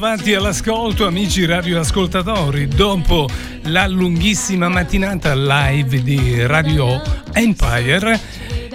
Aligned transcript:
Ben 0.00 0.16
ritrovati 0.16 0.34
all'ascolto, 0.34 1.06
amici 1.06 1.44
radioascoltatori. 1.44 2.66
Dopo 2.68 3.28
la 3.64 3.86
lunghissima 3.86 4.70
mattinata 4.70 5.34
live 5.34 6.02
di 6.02 6.46
Radio 6.46 7.02
Empire, 7.34 8.18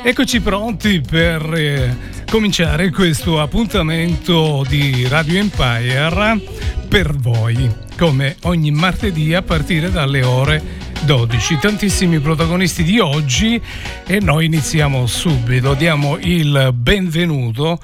eccoci 0.04 0.40
pronti 0.42 1.02
per 1.02 1.52
eh, 1.52 1.98
cominciare 2.30 2.92
questo 2.92 3.42
appuntamento 3.42 4.64
di 4.70 5.08
Radio 5.08 5.40
Empire 5.40 6.40
per 6.88 7.16
voi, 7.16 7.74
come 7.98 8.36
ogni 8.44 8.70
martedì 8.70 9.34
a 9.34 9.42
partire 9.42 9.90
dalle 9.90 10.22
ore 10.22 10.62
12. 11.06 11.58
Tantissimi 11.58 12.20
protagonisti 12.20 12.84
di 12.84 13.00
oggi 13.00 13.60
e 14.06 14.20
noi 14.20 14.46
iniziamo 14.46 15.08
subito. 15.08 15.74
Diamo 15.74 16.20
il 16.20 16.72
benvenuto 16.72 17.80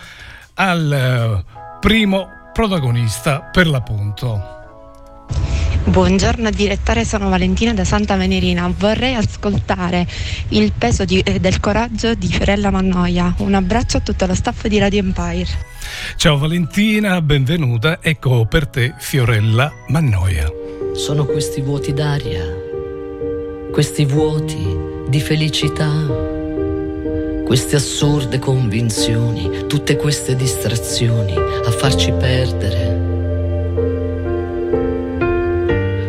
al 0.54 0.92
eh, 0.94 1.80
primo 1.80 2.40
protagonista 2.54 3.40
per 3.42 3.68
l'appunto. 3.68 4.60
Buongiorno 5.84 6.52
direttore, 6.52 7.04
sono 7.06 7.30
Valentina 7.30 7.74
da 7.74 7.84
Santa 7.84 8.16
Venerina. 8.16 8.72
Vorrei 8.78 9.16
ascoltare 9.16 10.08
il 10.50 10.72
peso 10.78 11.06
di- 11.06 11.20
eh, 11.20 11.40
del 11.40 11.60
coraggio 11.60 12.14
di 12.14 12.28
Fiorella 12.28 12.70
Mannoia. 12.70 13.34
Un 13.38 13.56
abbraccio 13.56 13.98
a 13.98 14.00
tutto 14.02 14.26
lo 14.26 14.36
staff 14.36 14.68
di 14.68 14.78
Radio 14.78 15.00
Empire. 15.00 15.48
Ciao 16.18 16.38
Valentina, 16.38 17.20
benvenuta. 17.22 17.98
Ecco 18.02 18.46
per 18.46 18.68
te 18.68 18.94
Fiorella 18.98 19.72
Mannoia. 19.88 20.48
Sono 20.94 21.26
questi 21.26 21.62
vuoti 21.62 21.94
d'aria, 21.94 22.44
questi 23.72 24.06
vuoti 24.06 24.78
di 25.08 25.20
felicità, 25.20 25.90
queste 27.52 27.76
assurde 27.76 28.40
convinzioni, 28.40 29.66
tutte 29.68 29.98
queste 29.98 30.38
distrazioni 30.38 31.36
a 31.36 31.70
farci 31.70 32.14
perdere. 32.14 32.98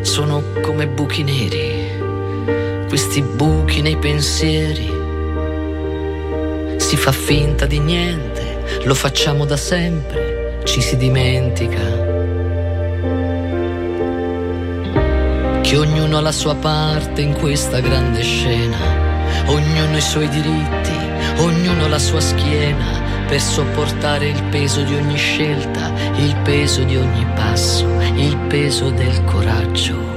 Sono 0.03 0.41
come 0.63 0.87
buchi 0.87 1.25
neri, 1.25 2.87
questi 2.87 3.23
buchi 3.23 3.83
nei 3.83 3.97
pensieri. 3.97 4.89
Si 6.77 6.97
fa 6.97 7.11
finta 7.11 7.67
di 7.67 7.81
niente, 7.81 8.63
lo 8.85 8.95
facciamo 8.95 9.45
da 9.45 9.57
sempre, 9.57 10.61
ci 10.63 10.81
si 10.81 10.97
dimentica. 10.97 12.11
che 15.61 15.77
ognuno 15.79 16.19
ha 16.19 16.21
la 16.21 16.33
sua 16.33 16.55
parte 16.55 17.23
in 17.23 17.33
questa 17.33 17.81
grande 17.81 18.23
scena, 18.23 18.77
ognuno 19.47 19.97
i 19.97 20.01
suoi 20.03 20.29
diritti, 20.29 21.02
ognuno 21.43 21.89
la 21.89 21.99
sua 21.99 22.21
schiena 22.21 23.01
per 23.27 23.41
sopportare 23.41 24.29
il 24.29 24.43
peso 24.45 24.83
di 24.83 24.95
ogni 24.95 25.17
scelta, 25.17 25.93
il 26.17 26.37
peso 26.43 26.85
di 26.85 26.97
ogni 26.97 27.27
passo, 27.35 27.87
il 28.15 28.37
peso 28.49 28.91
del 28.91 29.25
coraggio. 29.25 30.11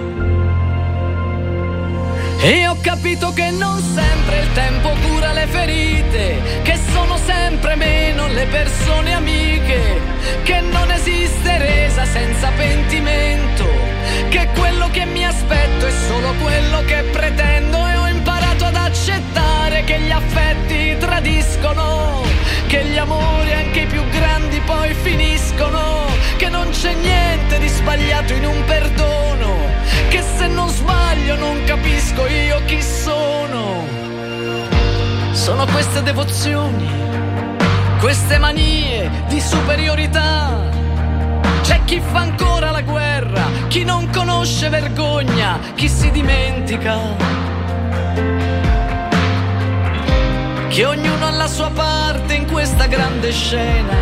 E 2.42 2.68
ho 2.68 2.78
capito 2.82 3.34
che 3.34 3.50
non 3.50 3.82
sempre 3.82 4.42
il 4.42 4.52
tempo 4.54 4.90
cura 5.08 5.34
le 5.34 5.48
ferite, 5.48 6.62
che 6.62 6.80
sono 6.92 7.18
sempre 7.18 7.76
meno 7.76 8.28
le 8.28 8.46
persone 8.46 9.14
amiche, 9.14 10.00
che 10.44 10.60
non 10.60 10.92
esiste 10.92 11.58
resa 11.58 12.06
senza 12.06 12.52
pentimento, 12.56 13.66
che 14.30 14.48
quello 14.54 14.90
che 14.92 15.06
mi 15.06 15.26
aspetto 15.26 15.88
è 15.88 15.92
solo 16.08 16.34
quello 16.42 16.84
che 16.86 17.04
pretendo 17.12 17.88
e 17.88 17.96
ho 17.96 18.08
imparato 18.08 18.66
ad 18.66 18.76
accettare 18.76 19.55
che 19.84 20.00
gli 20.00 20.12
affetti 20.12 20.96
tradiscono, 20.98 22.24
che 22.68 22.86
gli 22.86 22.98
amori 22.98 23.52
anche 23.52 23.82
i 23.82 23.86
più 23.86 24.08
grandi 24.10 24.60
poi 24.62 24.94
finiscono, 24.94 26.06
che 26.38 26.50
non 26.50 26.70
c'è 26.70 26.94
niente 26.94 27.60
di 27.60 27.68
sbagliato 27.68 28.34
in 28.34 28.46
un 28.46 28.64
perdono, 28.66 29.56
che 30.10 30.24
se 30.38 30.48
non 30.48 30.70
sbaglio 30.70 31.36
non 31.36 31.64
capisco 31.66 32.26
io 32.28 32.62
chi 32.66 32.82
sono. 32.82 33.84
Sono 35.32 35.66
queste 35.66 36.02
devozioni, 36.02 36.90
queste 38.00 38.38
manie 38.38 39.10
di 39.28 39.40
superiorità. 39.40 40.70
C'è 41.62 41.82
chi 41.84 42.00
fa 42.00 42.20
ancora 42.20 42.72
la 42.72 42.82
guerra, 42.82 43.44
chi 43.68 43.84
non 43.84 44.10
conosce 44.10 44.70
vergogna, 44.70 45.60
chi 45.76 45.90
si 45.90 46.10
dimentica. 46.12 47.46
Che 50.76 50.84
ognuno 50.84 51.28
ha 51.28 51.32
la 51.32 51.48
sua 51.48 51.70
parte 51.70 52.34
in 52.34 52.52
questa 52.52 52.86
grande 52.88 53.32
scena, 53.32 53.96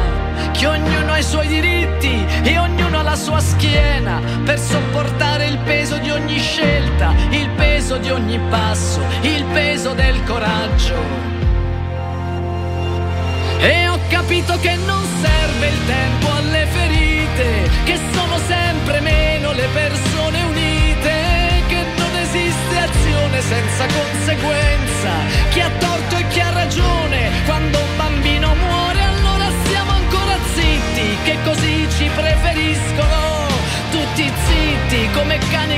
che 0.53 0.65
ognuno 0.65 1.11
ha 1.11 1.19
i 1.19 1.23
suoi 1.23 1.45
diritti 1.45 2.25
e 2.41 2.57
ognuno 2.57 2.97
ha 2.97 3.03
la 3.03 3.15
sua 3.15 3.39
schiena. 3.39 4.19
Per 4.43 4.57
sopportare 4.57 5.45
il 5.45 5.59
peso 5.59 5.97
di 5.97 6.09
ogni 6.09 6.39
scelta, 6.39 7.13
il 7.29 7.47
peso 7.49 7.97
di 7.97 8.09
ogni 8.09 8.39
passo, 8.49 9.01
il 9.21 9.43
peso 9.53 9.93
del 9.93 10.23
coraggio. 10.23 10.95
E 13.59 13.87
ho 13.87 13.99
capito 14.09 14.57
che 14.59 14.75
non 14.75 15.05
serve 15.21 15.67
il 15.67 15.85
tempo 15.85 16.31
alle 16.31 16.65
ferite, 16.65 17.12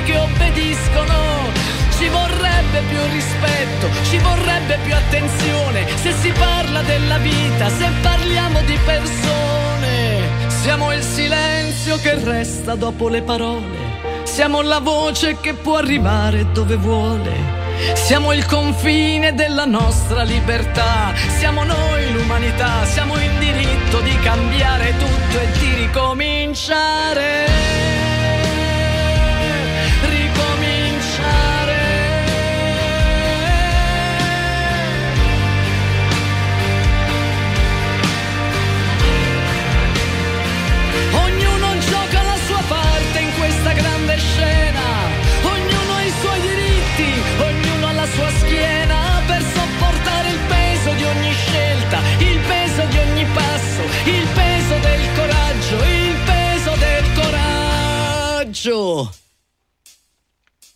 che 0.05 0.17
obbediscono. 0.17 1.51
Ci 1.97 2.07
vorrebbe 2.09 2.81
più 2.89 2.99
rispetto, 3.11 3.89
ci 4.09 4.17
vorrebbe 4.19 4.77
più 4.83 4.93
attenzione 4.93 5.85
se 5.95 6.13
si 6.13 6.31
parla 6.31 6.81
della 6.83 7.17
vita, 7.17 7.69
se 7.69 7.89
parliamo 8.01 8.61
di 8.61 8.77
persone. 8.85 10.23
Siamo 10.47 10.93
il 10.93 11.01
silenzio 11.01 11.97
che 11.97 12.15
resta 12.23 12.75
dopo 12.75 13.09
le 13.09 13.21
parole, 13.21 14.23
siamo 14.23 14.61
la 14.61 14.79
voce 14.79 15.39
che 15.39 15.53
può 15.53 15.77
arrivare 15.77 16.51
dove 16.51 16.75
vuole. 16.75 17.63
Siamo 17.93 18.31
il 18.31 18.45
confine 18.45 19.33
della 19.33 19.65
nostra 19.65 20.23
libertà, 20.23 21.13
siamo 21.37 21.63
noi 21.63 22.11
l'umanità, 22.13 22.85
siamo 22.85 23.17
in 23.17 23.37
diritto 23.37 23.99
di 23.99 24.17
cambiare 24.19 24.93
tutto 24.97 25.39
e 25.39 25.51
di 25.59 25.73
ricominciare. 25.83 27.94
Scelta, 51.55 51.99
il 52.19 52.39
peso 52.47 52.85
di 52.89 52.97
ogni 52.97 53.25
passo, 53.33 53.81
il 54.05 54.27
peso 54.33 54.75
del 54.79 55.03
coraggio, 55.15 55.75
il 55.85 56.15
peso 56.25 56.71
del 56.79 57.05
coraggio. 58.43 59.11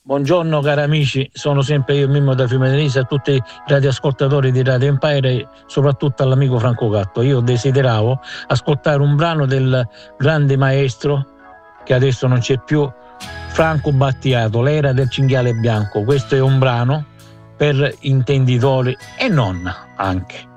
Buongiorno 0.02 0.62
cari 0.62 0.82
amici, 0.82 1.30
sono 1.34 1.62
sempre 1.62 1.98
io 1.98 2.08
Mimmo 2.08 2.34
da 2.34 2.48
Fiume 2.48 2.70
Denise 2.70 3.00
a 3.00 3.04
tutti 3.04 3.34
i 3.34 3.44
radioascoltatori 3.68 4.52
di 4.52 4.64
Radio 4.64 4.88
Empire 4.88 5.30
e 5.30 5.48
soprattutto 5.68 6.24
all'amico 6.24 6.58
Franco 6.58 6.90
Gatto. 6.90 7.22
Io 7.22 7.42
desideravo 7.42 8.20
ascoltare 8.48 9.02
un 9.02 9.16
brano 9.16 9.46
del 9.46 9.88
grande 10.18 10.58
maestro 10.58 11.28
che 11.84 11.94
adesso 11.94 12.26
non 12.26 12.40
c'è 12.40 12.58
più, 12.60 12.90
Franco 13.50 13.92
Battiato, 13.92 14.62
l'era 14.64 14.94
del 14.94 15.12
cinghiale 15.12 15.54
bianco. 15.54 16.04
Questo 16.04 16.36
è 16.36 16.40
un 16.40 16.58
brano 16.58 17.06
per 17.56 17.94
intenditori 18.00 18.98
e 19.18 19.28
non 19.28 19.72
anche. 19.98 20.49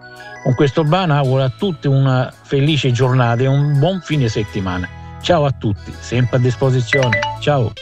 Con 0.43 0.55
questo 0.55 0.83
brano 0.83 1.15
auguro 1.15 1.45
a 1.45 1.51
tutti 1.51 1.87
una 1.87 2.33
felice 2.43 2.91
giornata 2.91 3.43
e 3.43 3.47
un 3.47 3.79
buon 3.79 4.01
fine 4.01 4.29
settimana. 4.29 4.89
Ciao 5.21 5.45
a 5.45 5.53
tutti, 5.53 5.95
sempre 6.01 6.39
a 6.39 6.41
disposizione. 6.41 7.21
Ciao. 7.41 7.73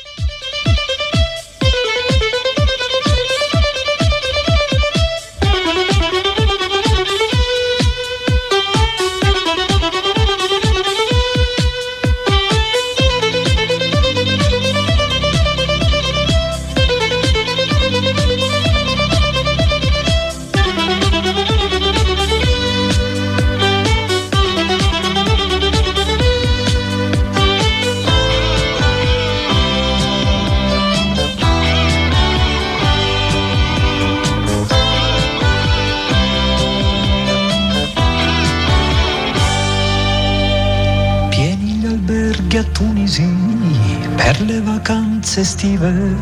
Estive, 45.40 46.16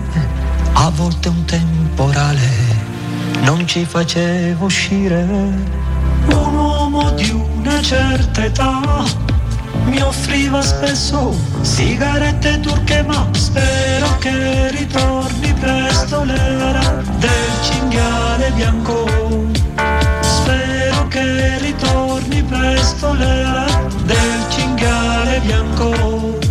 a 0.75 0.91
volte 0.91 1.29
un 1.29 1.44
temporale 1.44 2.49
non 3.43 3.67
ci 3.67 3.85
faceva 3.85 4.65
uscire. 4.65 5.26
Un 6.29 6.55
uomo 6.55 7.11
di 7.11 7.31
una 7.31 7.81
certa 7.82 8.44
età 8.44 8.81
mi 9.87 10.00
offriva 10.00 10.62
spesso 10.62 11.35
sigarette 11.62 12.61
turche 12.61 13.03
ma 13.03 13.29
spero 13.32 14.19
che 14.19 14.70
ritorni 14.70 15.53
presto 15.55 16.23
l'era 16.23 17.03
del 17.19 17.53
cinghiale 17.62 18.50
bianco 18.53 19.06
spero 20.21 21.09
che 21.09 21.59
ritorni 21.59 22.43
presto 22.43 23.12
l'era 23.14 23.67
del 24.05 24.44
cinghiale 24.49 25.41
bianco 25.41 26.48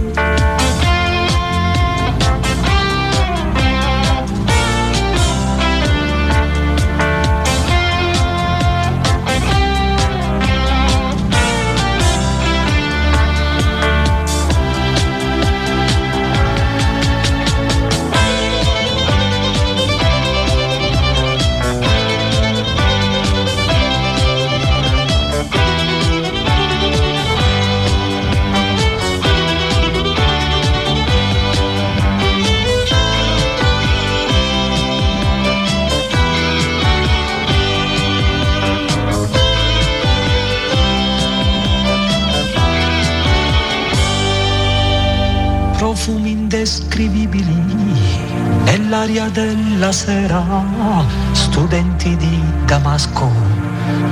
nell'aria 49.07 49.29
della 49.29 49.91
sera, 49.93 50.43
studenti 51.31 52.15
di 52.17 52.43
Damasco, 52.65 53.31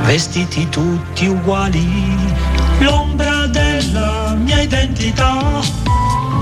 vestiti 0.04 0.70
tutti 0.70 1.28
uguali, 1.28 2.16
l'ombra 2.80 3.46
della 3.48 4.36
mia 4.38 4.62
identità, 4.62 5.60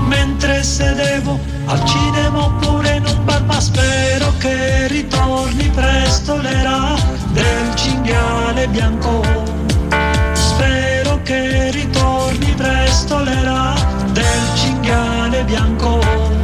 mentre 0.06 0.62
sedevo 0.62 1.38
al 1.66 1.84
cinema 1.84 2.44
oppure 2.44 2.94
in 2.94 3.04
un 3.06 3.24
bar, 3.24 3.42
ma 3.44 3.60
spero 3.60 4.32
che 4.38 4.86
ritorni 4.86 5.68
presto 5.70 6.36
l'era 6.36 6.94
del 7.32 7.74
cinghiale 7.74 8.68
bianco. 8.68 9.22
Spero 10.32 11.20
che 11.22 11.70
ritorni 11.72 12.54
presto 12.56 13.18
l'era 13.20 13.74
del 14.12 14.48
cinghiale 14.54 15.42
bianco. 15.42 16.43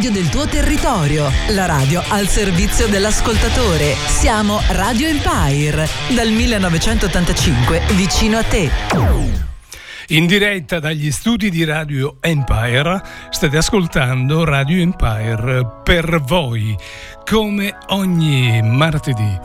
Radio 0.00 0.12
del 0.12 0.30
tuo 0.30 0.46
territorio, 0.46 1.30
la 1.50 1.66
radio 1.66 2.02
al 2.08 2.26
servizio 2.26 2.88
dell'ascoltatore. 2.88 3.94
Siamo 4.06 4.58
Radio 4.70 5.06
Empire, 5.06 5.86
dal 6.14 6.30
1985 6.30 7.82
vicino 7.96 8.38
a 8.38 8.42
te. 8.42 8.70
In 10.08 10.26
diretta 10.26 10.80
dagli 10.80 11.10
studi 11.10 11.50
di 11.50 11.64
Radio 11.64 12.16
Empire 12.20 13.02
state 13.28 13.58
ascoltando 13.58 14.44
Radio 14.44 14.80
Empire 14.80 15.66
per 15.84 16.22
voi, 16.22 16.74
come 17.30 17.76
ogni 17.88 18.62
martedì. 18.62 19.38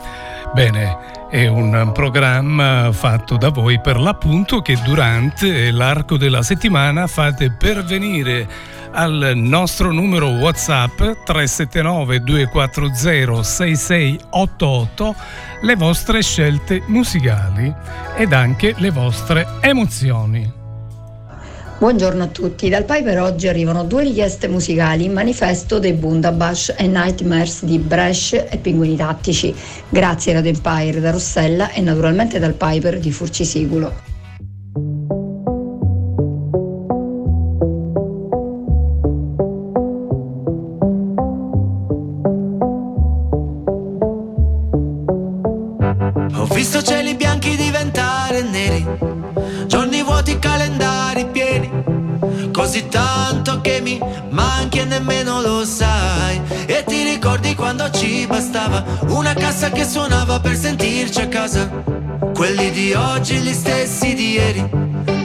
Bene, 0.54 1.28
è 1.28 1.46
un 1.48 1.90
programma 1.92 2.90
fatto 2.92 3.36
da 3.36 3.50
voi 3.50 3.78
per 3.78 4.00
l'appunto 4.00 4.62
che 4.62 4.78
durante 4.82 5.70
l'arco 5.70 6.16
della 6.16 6.42
settimana 6.42 7.06
fate 7.06 7.50
pervenire 7.50 8.48
al 8.96 9.32
nostro 9.34 9.92
numero 9.92 10.28
WhatsApp 10.28 10.96
379 11.24 12.22
240 12.22 13.42
6688 13.42 15.14
le 15.60 15.76
vostre 15.76 16.22
scelte 16.22 16.82
musicali 16.86 17.72
ed 18.16 18.32
anche 18.32 18.74
le 18.78 18.90
vostre 18.90 19.46
emozioni. 19.60 20.50
Buongiorno 21.78 22.22
a 22.22 22.26
tutti, 22.28 22.70
dal 22.70 22.86
Piper 22.86 23.20
oggi 23.20 23.48
arrivano 23.48 23.84
due 23.84 24.04
richieste 24.04 24.48
musicali, 24.48 25.10
Manifesto 25.10 25.78
dei 25.78 25.92
Bundabash 25.92 26.74
e 26.78 26.86
Nightmares 26.86 27.66
di 27.66 27.78
Brescia 27.78 28.48
e 28.48 28.56
Pinguini 28.56 28.96
Tattici. 28.96 29.54
Grazie 29.90 30.32
Radio 30.32 30.52
Empire 30.52 31.00
da 31.00 31.10
Rossella 31.10 31.70
e 31.70 31.82
naturalmente 31.82 32.38
dal 32.38 32.54
Piper 32.54 32.98
di 32.98 33.12
Furcisigulo. 33.12 35.15
Visto 46.56 46.82
cieli 46.82 47.14
bianchi 47.16 47.54
diventare 47.54 48.40
neri, 48.40 48.82
giorni 49.66 50.02
vuoti, 50.02 50.38
calendari 50.38 51.26
pieni, 51.26 51.70
così 52.50 52.88
tanto 52.88 53.60
che 53.60 53.82
mi 53.82 54.00
manchi 54.30 54.78
e 54.78 54.84
nemmeno 54.86 55.42
lo 55.42 55.66
sai. 55.66 56.40
E 56.64 56.82
ti 56.86 57.02
ricordi 57.02 57.54
quando 57.54 57.90
ci 57.90 58.26
bastava 58.26 58.82
una 59.08 59.34
cassa 59.34 59.68
che 59.68 59.84
suonava 59.84 60.40
per 60.40 60.56
sentirci 60.56 61.20
a 61.20 61.28
casa? 61.28 61.68
Quelli 62.32 62.70
di 62.70 62.94
oggi, 62.94 63.36
gli 63.36 63.52
stessi 63.52 64.14
di 64.14 64.30
ieri, 64.30 64.66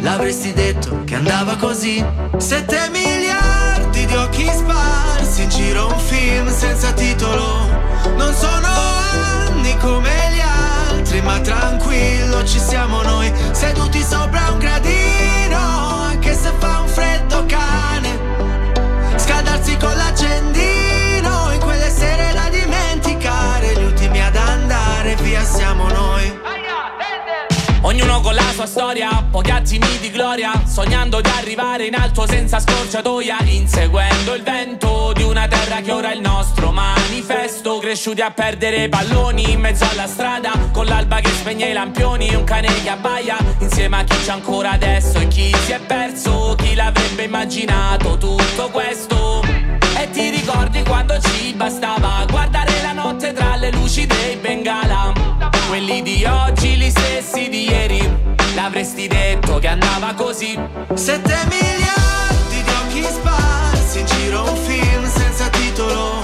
l'avresti 0.01 0.51
detto 0.51 1.05
che 1.05 1.15
andava 1.15 1.55
così? 1.55 2.05
Sette 2.39 2.89
miliardi 2.91 4.05
di 4.05 4.15
occhi 4.15 4.51
sparsi 4.53 5.43
in 5.43 5.49
giro 5.49 5.87
un 5.87 5.99
film 5.99 6.53
senza 6.53 6.91
titolo, 6.91 7.69
non 8.17 8.33
sono 8.33 8.67
anni 8.67 9.77
come 9.77 10.20
altri, 11.11 11.21
ma 11.21 11.39
tranquillo 11.41 12.43
ci 12.45 12.59
siamo 12.59 13.01
noi, 13.01 13.31
seduti 13.51 14.01
sopra 14.01 14.49
un 14.51 14.59
gradino, 14.59 15.57
anche 16.07 16.33
se 16.33 16.51
fa 16.57 16.79
un 16.79 16.87
freddo 16.87 17.45
cane, 17.47 18.19
scaldarsi 19.17 19.75
con 19.77 19.93
l'accendino 19.95 21.51
in 21.51 21.59
quelle 21.59 21.89
sere 21.89 22.31
da 22.33 22.50
sua 28.61 28.65
storia, 28.67 29.25
pochi 29.31 29.49
attimi 29.49 29.97
di 29.99 30.11
gloria, 30.11 30.51
sognando 30.67 31.19
di 31.19 31.29
arrivare 31.29 31.87
in 31.87 31.95
alto 31.95 32.27
senza 32.27 32.59
scorciatoia, 32.59 33.37
inseguendo 33.45 34.35
il 34.35 34.43
vento 34.43 35.13
di 35.15 35.23
una 35.23 35.47
terra 35.47 35.81
che 35.81 35.91
ora 35.91 36.11
è 36.11 36.15
il 36.15 36.21
nostro 36.21 36.71
manifesto, 36.71 37.79
cresciuti 37.79 38.21
a 38.21 38.29
perdere 38.29 38.87
palloni 38.87 39.51
in 39.51 39.59
mezzo 39.59 39.87
alla 39.89 40.05
strada, 40.05 40.51
con 40.71 40.85
l'alba 40.85 41.21
che 41.21 41.29
spegne 41.29 41.69
i 41.69 41.73
lampioni, 41.73 42.35
un 42.35 42.43
cane 42.43 42.67
che 42.83 42.89
abbaia, 42.89 43.37
insieme 43.59 43.97
a 43.97 44.03
chi 44.03 44.17
c'è 44.23 44.31
ancora 44.31 44.71
adesso 44.71 45.17
e 45.17 45.27
chi 45.27 45.55
si 45.65 45.71
è 45.71 45.79
perso, 45.79 46.53
chi 46.55 46.75
l'avrebbe 46.75 47.23
immaginato 47.23 48.17
tutto 48.17 48.69
questo. 48.69 49.20
Ti 50.21 50.29
ricordi 50.29 50.83
quando 50.83 51.19
ci 51.19 51.51
bastava 51.55 52.23
guardare 52.29 52.79
la 52.83 52.91
notte 52.91 53.33
tra 53.33 53.55
le 53.55 53.71
luci 53.71 54.05
dei 54.05 54.35
bengala? 54.35 55.11
Quelli 55.67 56.03
di 56.03 56.23
oggi, 56.25 56.75
gli 56.75 56.91
stessi 56.91 57.49
di 57.49 57.67
ieri. 57.67 58.07
L'avresti 58.53 59.07
detto 59.07 59.57
che 59.57 59.69
andava 59.69 60.13
così. 60.13 60.55
Sette 60.93 61.39
miliardi 61.49 62.61
di 62.63 62.69
occhi 62.69 63.01
sparsi 63.01 63.99
in 64.01 64.05
giro 64.05 64.47
un 64.47 64.57
film 64.57 65.09
senza 65.09 65.49
titolo. 65.49 66.20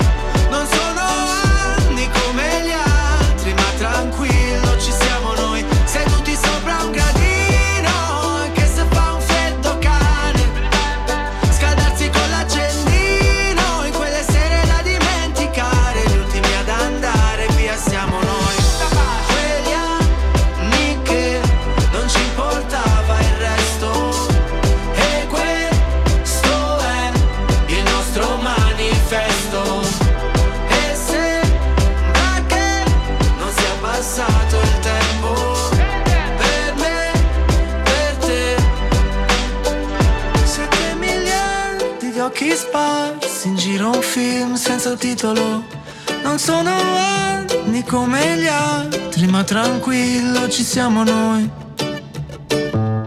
Ci 50.57 50.63
siamo 50.63 51.03
noi. 51.03 51.47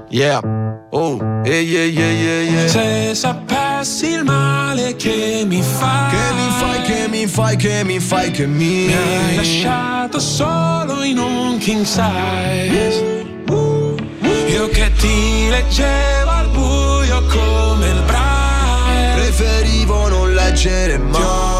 Yeah, 0.08 0.40
oh, 0.90 1.18
yeah, 1.44 1.58
yeah, 1.58 1.84
yeah, 1.84 2.42
yeah. 2.42 2.68
Se 2.68 3.12
sapessi 3.12 4.10
il 4.12 4.22
male 4.22 4.94
che 4.94 5.42
mi 5.46 5.60
fai 5.60 6.10
Che 6.10 6.34
mi 6.34 6.48
fai, 6.60 6.82
che 6.82 7.08
mi 7.08 7.26
fai, 7.26 7.56
che 7.56 7.84
mi 7.84 7.98
fai, 7.98 8.30
che 8.30 8.46
mi 8.46 8.86
Mi 8.86 8.94
hai 8.94 9.34
lasciato 9.34 10.20
solo 10.20 11.02
in 11.02 11.18
un 11.18 11.58
king 11.58 11.84
size. 11.84 13.18
Io 14.46 14.68
che 14.68 14.92
ti 14.92 15.48
leggevo 15.48 16.30
al 16.30 16.48
buio 16.50 17.20
come 17.26 17.88
il 17.88 18.02
braille. 18.06 19.14
Preferivo 19.14 20.08
non 20.08 20.34
leggere 20.34 20.98
mai 20.98 21.59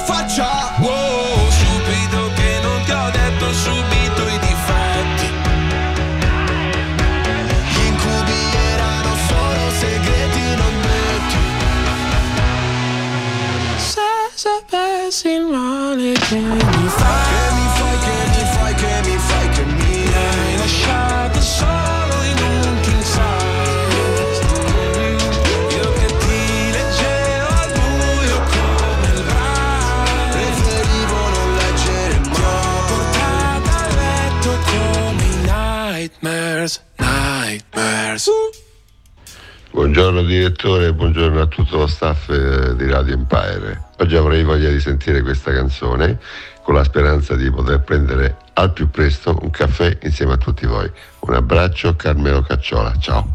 Buongiorno 39.91 40.23
direttore, 40.23 40.93
buongiorno 40.93 41.41
a 41.41 41.47
tutto 41.47 41.75
lo 41.75 41.85
staff 41.85 42.29
eh, 42.29 42.77
di 42.77 42.89
Radio 42.89 43.13
Empire. 43.13 43.87
Oggi 43.97 44.15
avrei 44.15 44.41
voglia 44.41 44.69
di 44.69 44.79
sentire 44.79 45.21
questa 45.21 45.51
canzone 45.51 46.17
con 46.63 46.75
la 46.75 46.85
speranza 46.85 47.35
di 47.35 47.51
poter 47.51 47.81
prendere 47.81 48.37
al 48.53 48.71
più 48.71 48.89
presto 48.89 49.37
un 49.41 49.49
caffè 49.49 49.97
insieme 50.03 50.31
a 50.31 50.37
tutti 50.37 50.65
voi. 50.65 50.89
Un 51.19 51.33
abbraccio 51.33 51.97
Carmelo 51.97 52.41
Cacciola, 52.41 52.95
ciao. 52.99 53.33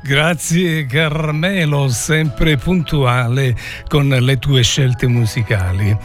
Grazie 0.00 0.86
Carmelo, 0.86 1.88
sempre 1.88 2.56
puntuale 2.56 3.56
con 3.88 4.08
le 4.08 4.38
tue 4.38 4.62
scelte 4.62 5.06
musicali. 5.06 5.96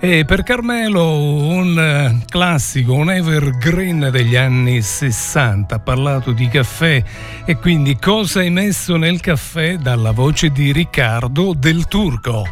E 0.00 0.24
per 0.24 0.42
Carmelo 0.42 1.16
un 1.16 1.78
eh, 1.78 2.24
classico, 2.28 2.94
un 2.94 3.10
evergreen 3.10 4.08
degli 4.10 4.36
anni 4.36 4.80
60, 4.80 5.74
ha 5.74 5.78
parlato 5.78 6.32
di 6.32 6.48
caffè 6.48 7.02
e 7.44 7.56
quindi 7.56 7.96
cosa 7.98 8.40
hai 8.40 8.50
messo 8.50 8.96
nel 8.96 9.20
caffè 9.20 9.76
dalla 9.76 10.12
voce 10.12 10.50
di 10.50 10.72
Riccardo 10.72 11.52
del 11.54 11.86
Turco. 11.86 12.44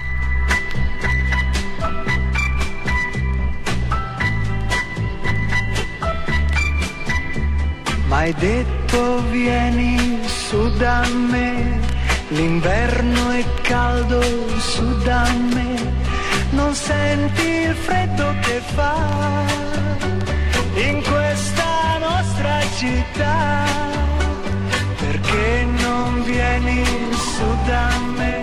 M'hai 8.07 8.35
detto 8.35 9.23
vieni 9.31 10.10
su 10.51 10.69
da 10.79 11.07
me, 11.31 11.79
l'inverno 12.31 13.31
è 13.31 13.45
caldo 13.63 14.21
su 14.59 14.85
da 15.05 15.25
me, 15.55 15.77
non 16.51 16.75
senti 16.75 17.47
il 17.69 17.75
freddo 17.77 18.35
che 18.41 18.61
fa 18.75 18.97
in 20.75 21.01
questa 21.03 21.99
nostra 22.01 22.59
città, 22.79 23.65
perché 24.99 25.67
non 25.85 26.25
vieni 26.25 26.85
su 27.13 27.49
da 27.67 27.89
me, 28.17 28.43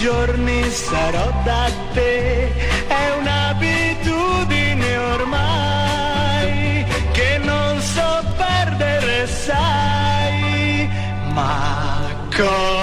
giorni 0.00 0.62
sarò 0.70 1.30
da 1.44 1.70
te. 1.92 2.52
È 2.86 3.10
un'abitudine 3.18 4.96
ormai 4.96 6.86
che 7.12 7.38
non 7.42 7.80
so 7.80 8.24
perdere, 8.36 9.26
sai. 9.26 10.88
Ma 11.32 12.10
cosa 12.34 12.77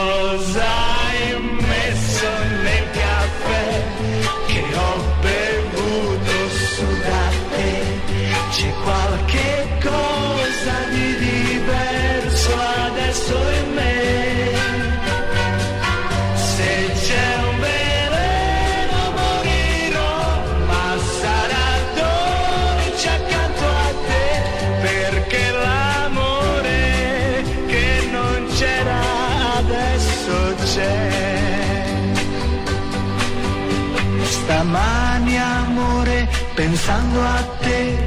Stamani 35.35 35.37
amore, 35.37 36.27
pensando 36.55 37.21
a 37.21 37.43
te, 37.59 37.97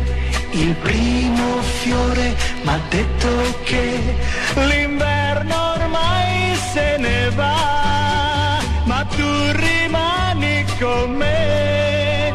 il 0.53 0.75
primo 0.77 1.61
fiore 1.83 2.35
m'ha 2.63 2.79
detto 2.89 3.29
che 3.65 4.17
l'inverno 4.55 5.73
ormai 5.75 6.57
se 6.73 6.97
ne 6.99 7.31
va, 7.31 8.59
ma 8.85 9.05
tu 9.05 9.29
rimani 9.53 10.65
con 10.79 11.11
me. 11.13 12.33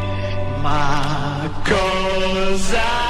Ma 0.62 1.50
cosa 1.64 3.03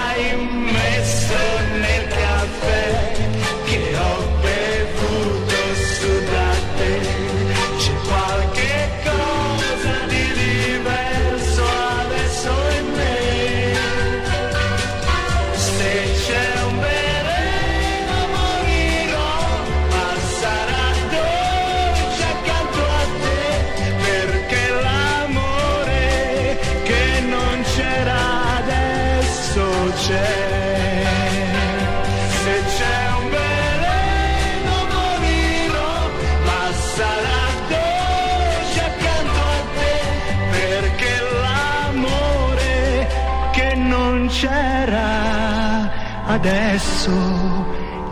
adesso 46.46 47.10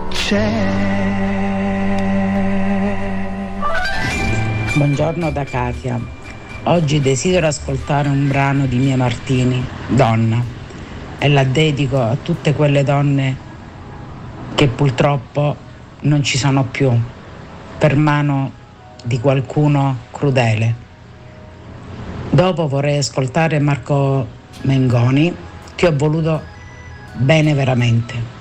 c'è. 0.08 0.50
Buongiorno 4.74 5.30
da 5.30 5.44
Katia. 5.44 6.00
Oggi 6.64 7.02
desidero 7.02 7.48
ascoltare 7.48 8.08
un 8.08 8.28
brano 8.28 8.64
di 8.64 8.78
Mia 8.78 8.96
Martini, 8.96 9.62
Donna, 9.88 10.42
e 11.18 11.28
la 11.28 11.44
dedico 11.44 12.00
a 12.00 12.16
tutte 12.22 12.54
quelle 12.54 12.82
donne 12.82 13.36
che 14.54 14.66
purtroppo 14.66 15.54
non 16.00 16.22
ci 16.22 16.38
sono 16.38 16.64
più 16.64 16.90
per 17.76 17.96
mano 17.96 18.50
di 19.04 19.20
qualcuno 19.20 19.98
crudele. 20.10 20.74
Dopo 22.30 22.66
vorrei 22.66 22.96
ascoltare 22.96 23.58
Marco 23.58 24.26
Mengoni, 24.62 25.36
ti 25.76 25.84
ho 25.84 25.94
voluto 25.94 26.51
bene 27.14 27.55
veramente. 27.55 28.31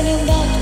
E 0.00 0.16
se 0.26 0.61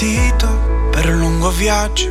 partito 0.00 0.88
per 0.90 1.10
un 1.10 1.18
lungo 1.18 1.50
viaggio, 1.50 2.08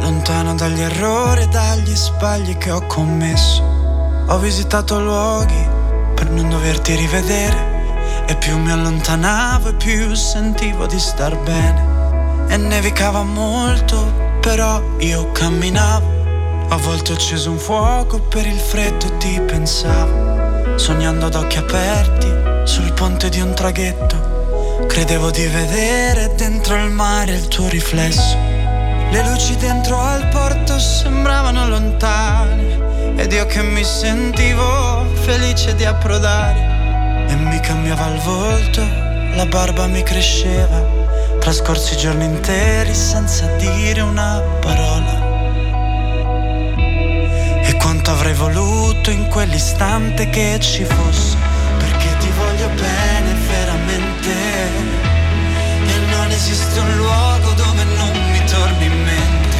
lontano 0.00 0.54
dagli 0.54 0.80
errori 0.80 1.42
e 1.42 1.48
dagli 1.48 1.94
sbagli 1.94 2.56
che 2.56 2.70
ho 2.70 2.86
commesso. 2.86 3.62
Ho 4.28 4.38
visitato 4.38 4.98
luoghi 4.98 5.68
per 6.14 6.30
non 6.30 6.48
doverti 6.48 6.94
rivedere 6.94 8.24
e 8.26 8.34
più 8.36 8.56
mi 8.56 8.70
allontanavo 8.70 9.68
e 9.68 9.74
più 9.74 10.14
sentivo 10.14 10.86
di 10.86 10.98
star 10.98 11.36
bene. 11.36 12.46
E 12.48 12.56
nevicava 12.56 13.22
molto, 13.22 14.38
però 14.40 14.82
io 14.96 15.30
camminavo. 15.32 16.66
A 16.70 16.76
volte 16.76 17.12
ho 17.12 17.14
acceso 17.14 17.50
un 17.50 17.58
fuoco 17.58 18.20
per 18.20 18.46
il 18.46 18.58
freddo 18.58 19.04
e 19.04 19.16
ti 19.18 19.38
pensavo, 19.42 20.78
sognando 20.78 21.26
ad 21.26 21.34
occhi 21.34 21.58
aperti 21.58 22.32
sul 22.64 22.90
ponte 22.94 23.28
di 23.28 23.40
un 23.40 23.52
traghetto. 23.52 24.35
Credevo 24.84 25.30
di 25.30 25.46
vedere 25.46 26.34
dentro 26.36 26.76
il 26.76 26.90
mare 26.90 27.34
il 27.34 27.48
tuo 27.48 27.66
riflesso. 27.68 28.36
Le 29.10 29.28
luci 29.28 29.56
dentro 29.56 29.98
al 29.98 30.28
porto 30.28 30.78
sembravano 30.78 31.66
lontane 31.66 33.14
ed 33.16 33.32
io 33.32 33.46
che 33.46 33.62
mi 33.62 33.82
sentivo 33.82 35.04
felice 35.22 35.74
di 35.74 35.84
approdare. 35.84 37.26
E 37.28 37.34
mi 37.34 37.58
cambiava 37.60 38.06
il 38.08 38.20
volto, 38.20 38.82
la 39.34 39.46
barba 39.46 39.86
mi 39.86 40.02
cresceva. 40.02 41.04
Trascorsi 41.40 41.96
giorni 41.96 42.24
interi 42.24 42.94
senza 42.94 43.46
dire 43.56 44.02
una 44.02 44.42
parola. 44.60 45.24
E 47.62 47.76
quanto 47.78 48.10
avrei 48.10 48.34
voluto 48.34 49.10
in 49.10 49.26
quell'istante 49.28 50.28
che 50.28 50.58
ci 50.60 50.84
fosse, 50.84 51.35
esiste 56.48 56.78
un 56.78 56.96
luogo 56.96 57.52
dove 57.54 57.82
non 57.96 58.30
mi 58.30 58.44
torni 58.44 58.84
in 58.84 59.02
mente. 59.02 59.56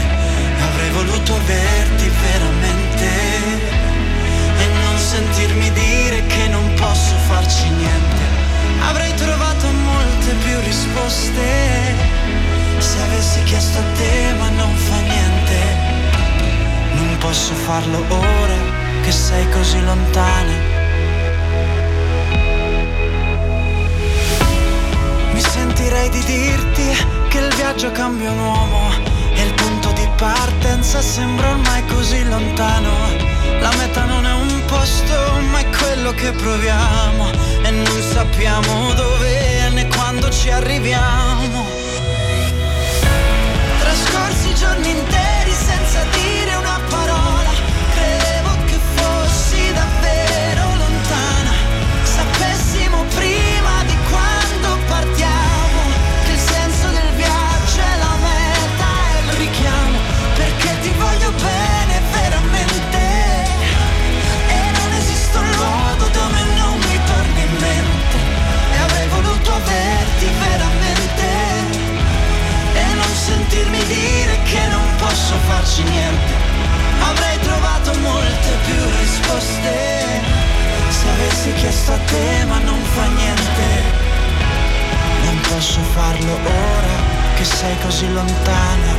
Avrei 0.71 0.91
voluto 0.91 1.35
averti 1.35 2.09
veramente. 2.09 3.09
E 4.59 4.67
non 4.85 4.97
sentirmi 4.97 5.73
dire 5.73 6.27
che 6.27 6.47
non 6.49 6.73
posso 6.75 7.15
farci 7.29 7.69
niente. 7.71 8.23
Avrei 8.89 9.13
trovato 9.15 9.67
molte 9.69 10.33
più 10.45 10.61
risposte. 10.61 11.95
Se 12.79 13.01
avessi 13.01 13.43
chiesto 13.43 13.79
a 13.79 13.85
te, 13.97 14.33
ma 14.39 14.49
non 14.51 14.73
fa 14.77 15.01
niente. 15.01 15.59
Non 16.95 17.17
posso 17.19 17.53
farlo 17.55 17.99
ora 18.09 18.59
che 19.03 19.11
sei 19.11 19.49
così 19.51 19.83
lontana. 19.83 20.66
Sentirei 25.97 26.09
di 26.11 26.25
dirti 26.25 27.07
che 27.29 27.39
il 27.39 27.55
viaggio 27.55 27.91
cambia 27.93 28.31
un 28.31 28.39
uomo 28.39 28.91
e 29.35 29.43
il 29.43 29.55
punto 29.55 29.91
di 29.93 30.07
partenza 30.17 31.01
sembra 31.01 31.51
ormai 31.51 31.85
così 31.87 32.23
lontano. 32.25 32.91
La 33.61 33.73
meta 33.77 34.05
non 34.05 34.27
è 34.27 34.33
un 34.33 34.63
posto, 34.67 35.15
ma 35.51 35.59
è 35.59 35.67
quello 35.71 36.13
che 36.13 36.31
proviamo 36.33 37.31
e 37.63 37.71
non 37.71 38.03
sappiamo 38.13 38.93
dove 38.95 39.69
né 39.71 39.87
quando 39.89 40.29
ci 40.31 40.51
arriviamo. 40.51 41.65
Trascorsi 43.81 44.55
giorni 44.55 44.91
interi 44.91 45.53
senza 45.53 46.03
dire 46.13 46.26
dire 73.87 74.39
che 74.45 74.67
non 74.69 74.87
posso 74.99 75.35
farci 75.49 75.83
niente. 75.83 76.33
Avrei 77.01 77.39
trovato 77.41 77.95
molte 78.01 78.51
più 78.65 78.81
risposte 79.01 80.07
se 80.89 81.09
avessi 81.09 81.53
chiesto 81.55 81.93
a 81.93 81.99
te, 81.99 82.45
ma 82.47 82.59
non 82.59 82.81
fa 82.83 83.07
niente. 83.07 83.67
Non 85.25 85.41
posso 85.49 85.81
farlo 85.95 86.33
ora 86.33 86.97
che 87.37 87.45
sei 87.45 87.77
così 87.81 88.13
lontana. 88.13 88.96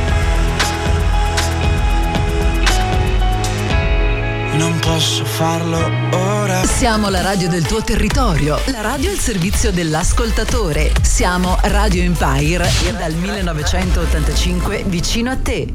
Non 4.58 4.76
posso 4.80 5.24
farlo 5.24 5.78
ora. 6.10 6.64
Siamo 6.64 7.08
la 7.08 7.22
radio 7.22 7.48
del 7.48 7.64
tuo 7.64 7.80
territorio, 7.80 8.58
la 8.66 8.80
radio 8.80 9.08
al 9.08 9.16
servizio 9.16 9.70
dell'ascoltatore. 9.70 10.90
Siamo 11.00 11.56
Radio 11.62 12.02
Empire 12.02 12.68
dal 12.98 13.14
1985 13.14 14.82
vicino 14.86 15.30
a 15.30 15.36
te. 15.36 15.72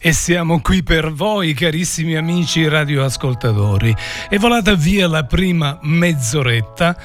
E 0.00 0.12
siamo 0.12 0.60
qui 0.60 0.82
per 0.82 1.12
voi, 1.12 1.54
carissimi 1.54 2.14
amici 2.14 2.68
radioascoltatori. 2.68 3.96
È 4.28 4.36
volata 4.36 4.74
via 4.74 5.08
la 5.08 5.24
prima 5.24 5.78
mezz'oretta 5.80 6.96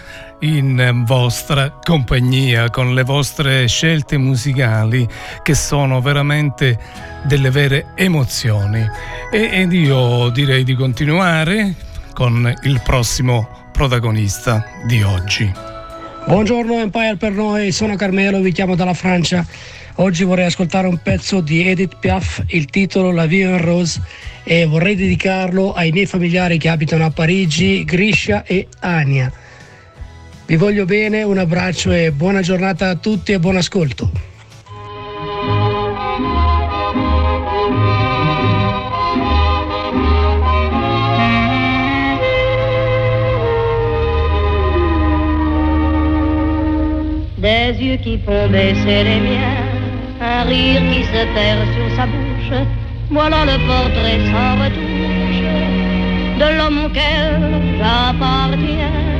in 0.43 1.03
vostra 1.05 1.71
compagnia 1.81 2.69
con 2.69 2.93
le 2.93 3.03
vostre 3.03 3.65
scelte 3.67 4.17
musicali 4.17 5.07
che 5.41 5.55
sono 5.55 6.01
veramente 6.01 6.77
delle 7.23 7.49
vere 7.49 7.87
emozioni. 7.95 8.85
E, 9.31 9.49
ed 9.51 9.71
io 9.71 10.29
direi 10.29 10.63
di 10.63 10.75
continuare 10.75 11.75
con 12.13 12.53
il 12.63 12.81
prossimo 12.83 13.69
protagonista 13.71 14.65
di 14.85 15.01
oggi. 15.01 15.51
Buongiorno 16.27 16.79
Empire 16.79 17.15
per 17.15 17.31
noi, 17.31 17.71
sono 17.71 17.95
Carmelo, 17.95 18.41
vi 18.41 18.51
chiamo 18.51 18.75
dalla 18.75 18.93
Francia. 18.93 19.45
Oggi 19.97 20.23
vorrei 20.23 20.45
ascoltare 20.45 20.87
un 20.87 20.97
pezzo 21.01 21.39
di 21.39 21.67
Edith 21.67 21.97
Piaf, 21.99 22.43
il 22.47 22.65
titolo 22.65 23.11
La 23.11 23.27
Vie 23.27 23.45
en 23.45 23.61
Rose 23.61 24.01
e 24.43 24.65
vorrei 24.65 24.95
dedicarlo 24.95 25.73
ai 25.73 25.91
miei 25.91 26.05
familiari 26.05 26.57
che 26.57 26.67
abitano 26.67 27.05
a 27.05 27.11
Parigi, 27.11 27.85
Griscia 27.85 28.43
e 28.43 28.67
Ania. 28.79 29.31
Vi 30.45 30.57
voglio 30.57 30.83
bene, 30.85 31.23
un 31.23 31.37
abbraccio 31.37 31.91
e 31.91 32.11
buona 32.11 32.41
giornata 32.41 32.89
a 32.89 32.95
tutti 32.95 33.31
e 33.31 33.39
buon 33.39 33.55
ascolto. 33.55 34.11
Des 47.37 47.75
yeux 47.77 47.97
qui 47.99 48.19
font 48.25 48.49
baisser 48.49 49.03
les 49.03 49.19
miens, 49.19 49.65
un 50.19 50.43
rire 50.43 50.81
qui 50.91 51.03
se 51.03 51.25
perd 51.33 51.73
sur 51.73 51.95
sa 51.95 52.05
bouche, 52.05 52.65
voilà 53.09 53.45
le 53.45 53.57
portrait 53.65 54.19
sans 54.31 54.55
retouche 54.61 55.23
de 56.37 56.57
l'homme 56.57 56.85
auquel 56.85 57.61
j'appartiens. 57.77 59.12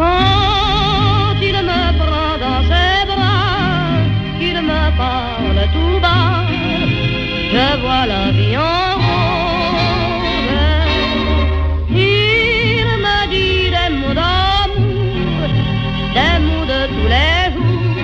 Quand 0.00 1.36
il 1.42 1.56
me 1.70 1.82
prend 2.00 2.32
dans 2.44 2.62
ses 2.70 3.00
bras, 3.10 4.00
qu'il 4.38 4.58
me 4.70 4.82
parle 4.96 5.60
tout 5.74 5.98
bas, 6.00 6.46
je 7.52 7.66
vois 7.82 8.04
la 8.12 8.24
vie 8.36 8.56
en 8.56 8.94
rose. 9.04 9.90
Il 11.90 12.88
me 13.04 13.18
dit 13.32 13.64
des 13.76 13.90
mots 13.98 14.16
d'amour, 14.20 15.50
des 16.16 16.36
mots 16.46 16.66
de 16.72 16.80
tous 16.94 17.08
les 17.14 17.42
jours, 17.54 17.94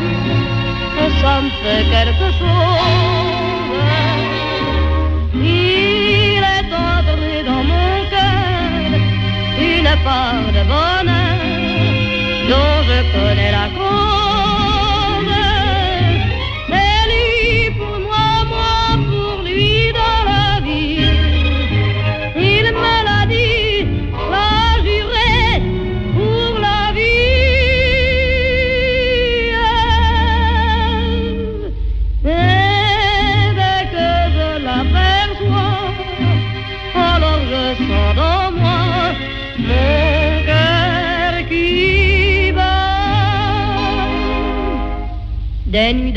que 0.96 1.04
ça 1.20 1.34
me 1.44 1.50
fait 1.60 1.84
quelque 1.94 2.28
chose. 2.38 3.15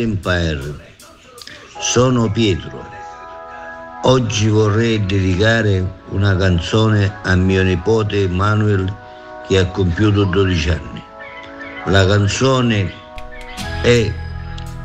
Empire, 0.00 0.74
sono 1.78 2.30
Pietro. 2.30 2.88
Oggi 4.04 4.48
vorrei 4.48 5.04
dedicare 5.04 5.84
una 6.08 6.34
canzone 6.36 7.18
a 7.22 7.34
mio 7.34 7.62
nipote 7.62 8.26
Manuel 8.28 8.92
che 9.46 9.58
ha 9.58 9.66
compiuto 9.66 10.24
12 10.24 10.70
anni. 10.70 11.02
La 11.86 12.06
canzone 12.06 12.90
è 13.82 14.12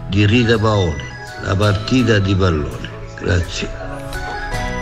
di 0.09 0.25
Rita 0.25 0.57
Paoli, 0.57 1.03
la 1.43 1.55
partita 1.55 2.19
di 2.19 2.35
pallone. 2.35 2.89
Grazie. 3.19 3.69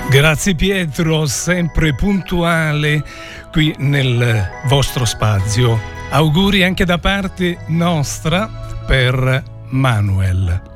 Grazie 0.10 0.56
Pietro, 0.56 1.26
sempre 1.26 1.94
puntuale 1.96 3.04
qui 3.52 3.74
nel 3.78 4.50
vostro 4.66 5.06
spazio. 5.06 5.80
Auguri 6.10 6.64
anche 6.64 6.86
da 6.86 6.98
parte 6.98 7.58
nostra 7.68 8.48
per 8.86 9.52
Manuel. 9.74 10.73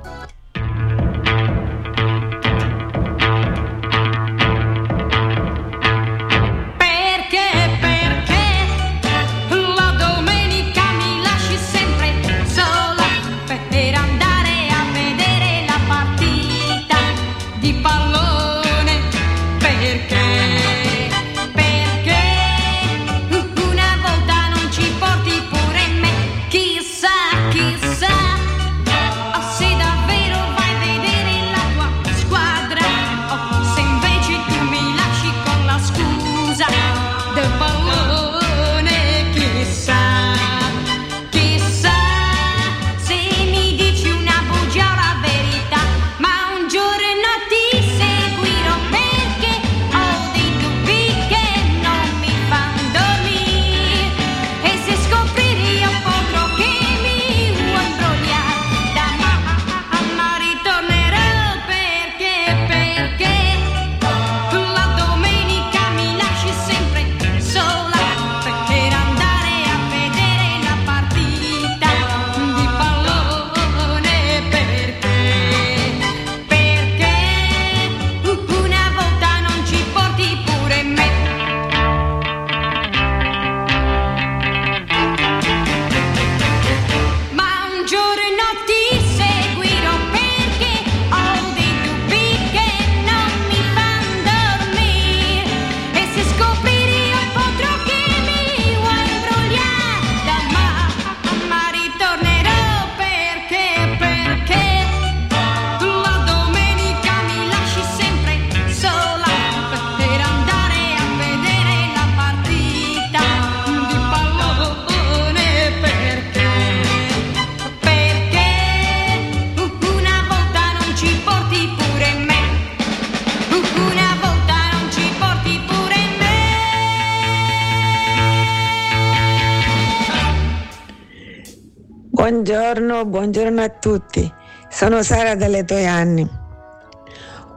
Buongiorno, 133.08 133.62
a 133.62 133.70
tutti. 133.70 134.30
Sono 134.70 135.02
Sara 135.02 135.34
dalle 135.36 135.64
Toianni. 135.64 136.30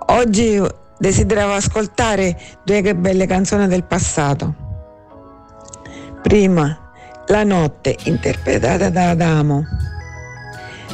Oggi 0.07 0.63
desideravo 0.97 1.55
ascoltare 1.55 2.39
due 2.65 2.81
che 2.83 2.95
belle 2.95 3.27
canzoni 3.27 3.67
del 3.67 3.83
passato. 3.83 4.55
Prima, 6.23 6.93
La 7.27 7.43
notte, 7.43 7.97
interpretata 8.05 8.91
da 8.91 9.11
Adamo. 9.11 9.65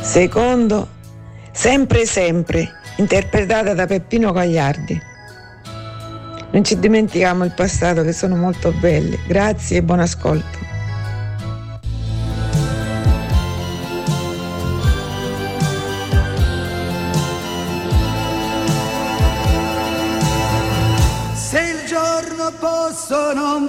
Secondo, 0.01 0.89
Sempre 1.53 2.07
sempre, 2.07 2.71
interpretata 2.97 3.75
da 3.75 3.87
Peppino 3.87 4.33
Gagliardi. 4.33 4.99
Non 6.53 6.65
ci 6.65 6.79
dimentichiamo 6.79 7.45
il 7.45 7.53
passato 7.53 8.03
che 8.03 8.13
sono 8.13 8.37
molto 8.37 8.73
belli. 8.73 9.19
Grazie 9.27 9.79
e 9.79 9.83
buon 9.83 10.01
ascolto. 10.01 10.66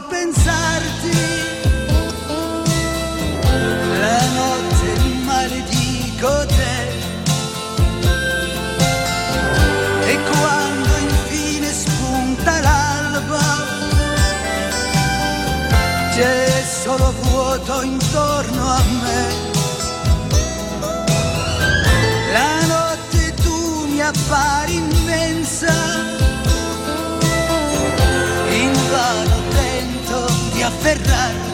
Pensarti, 0.08 1.18
la 4.00 4.22
notte 4.38 5.00
maledico 5.26 6.46
te. 6.46 6.78
E 10.12 10.20
quando 10.30 10.98
infine 10.98 11.72
spunta 11.72 12.60
l'alba, 12.60 13.46
c'è 16.14 16.64
solo 16.84 17.14
vuoto 17.22 17.82
intorno 17.82 18.68
a 18.68 18.84
me. 19.04 19.26
La 22.34 22.66
notte 22.68 23.34
tu 23.42 23.88
mi 23.88 24.02
appari 24.02 24.57
di 30.98 31.47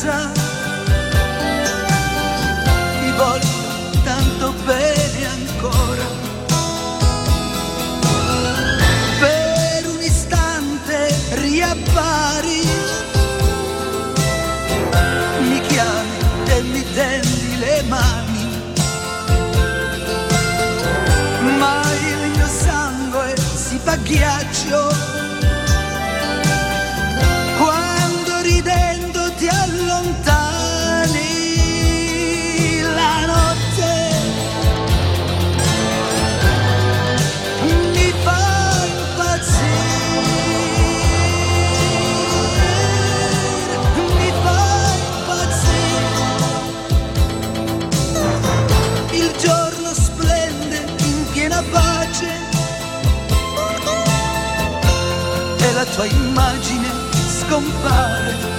speranza 0.00 0.32
ti 3.00 3.10
voglio 3.16 4.02
tanto 4.02 4.54
bene 4.64 5.26
ancora. 5.26 6.06
Per 9.18 9.86
un 9.86 10.00
istante 10.00 11.14
riappari. 11.32 12.68
Mi 15.40 15.60
chiami 15.60 16.18
e 16.46 16.62
mi 16.62 16.84
tendi 16.94 17.58
le 17.58 17.82
mani, 17.88 18.62
ma 21.58 21.82
il 22.08 22.30
mio 22.36 22.46
sangue 22.46 23.34
si 23.36 23.78
fa 23.82 23.96
ghiaccio 23.96 24.49
somebody 57.60 58.49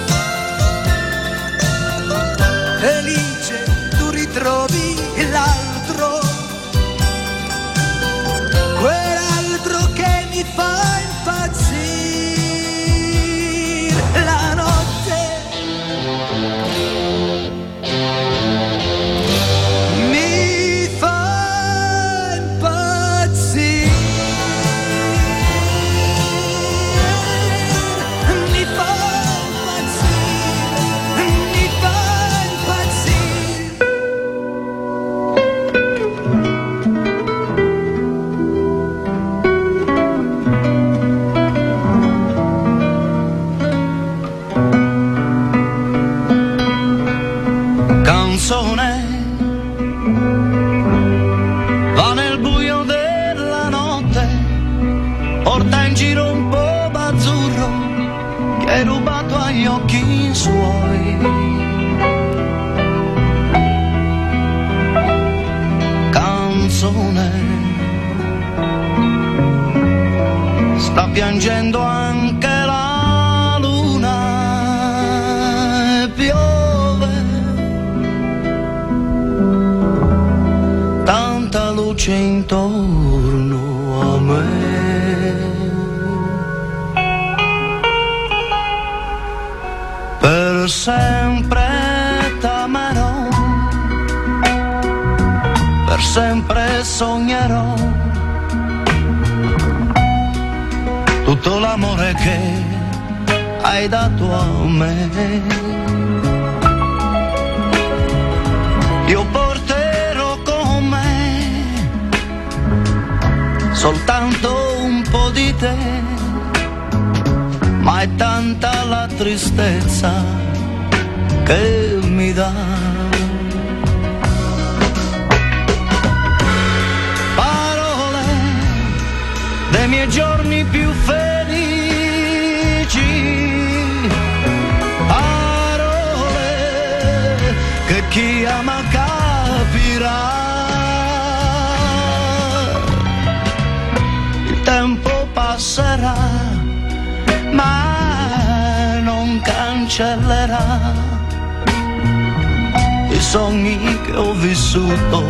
sogni 153.32 153.78
che 154.04 154.14
ho 154.14 154.34
vissuto 154.34 155.24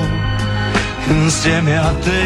insieme 1.06 1.78
a 1.78 1.94
te. 2.04 2.20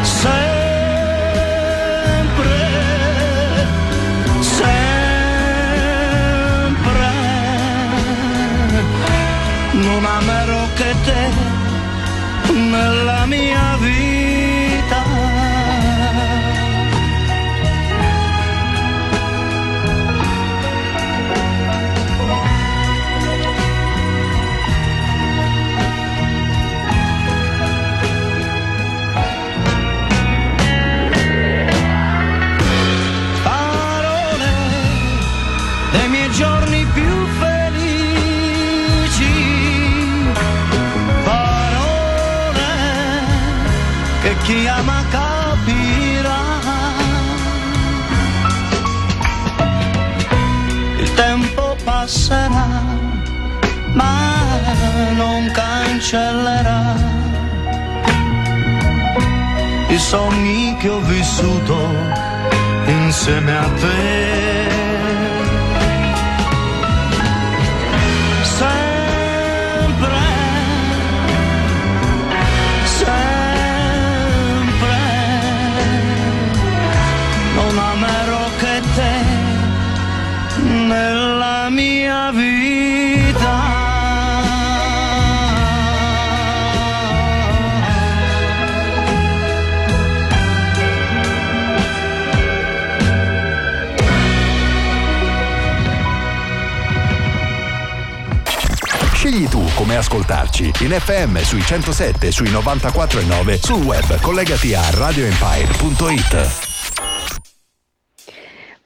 Sempre, 0.00 0.46
sempre, 4.40 4.80
non 9.72 10.02
amerò 10.18 10.66
che 10.76 10.94
te 11.04 11.22
nella 12.52 13.26
mia 13.26 13.76
vita. 13.80 14.17
Che 44.28 44.36
chi 44.42 44.66
ama 44.66 45.02
capirà. 45.10 46.42
Il 50.98 51.14
tempo 51.14 51.76
passerà, 51.84 52.68
ma 53.92 54.16
non 55.16 55.50
cancellerà 55.52 56.96
i 59.88 59.98
sogni 59.98 60.76
che 60.78 60.88
ho 60.90 61.00
vissuto 61.00 61.78
insieme 62.86 63.56
a 63.56 63.68
te. 63.80 64.87
Come 99.74 99.96
ascoltarci 99.96 100.72
in 100.80 100.90
FM 100.90 101.38
sui 101.38 101.62
107 101.62 102.30
sui 102.30 102.50
94 102.50 103.20
e 103.20 103.24
9 103.24 103.58
sul 103.62 103.82
web 103.82 104.20
collegati 104.20 104.74
a 104.74 104.88
radioempire.it. 104.90 106.66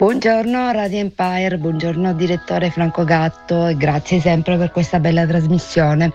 Buongiorno 0.02 0.72
Radio 0.72 0.98
Empire, 0.98 1.58
buongiorno 1.58 2.12
direttore 2.14 2.70
Franco 2.70 3.04
Gatto 3.04 3.68
e 3.68 3.76
grazie 3.76 4.18
sempre 4.18 4.56
per 4.56 4.72
questa 4.72 4.98
bella 4.98 5.24
trasmissione. 5.24 6.12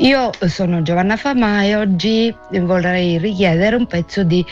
Io 0.00 0.30
sono 0.46 0.80
Giovanna 0.82 1.16
Famà 1.16 1.64
e 1.64 1.74
oggi 1.74 2.32
vorrei 2.60 3.18
richiedere 3.18 3.74
un 3.74 3.86
pezzo 3.86 4.22
di 4.22 4.46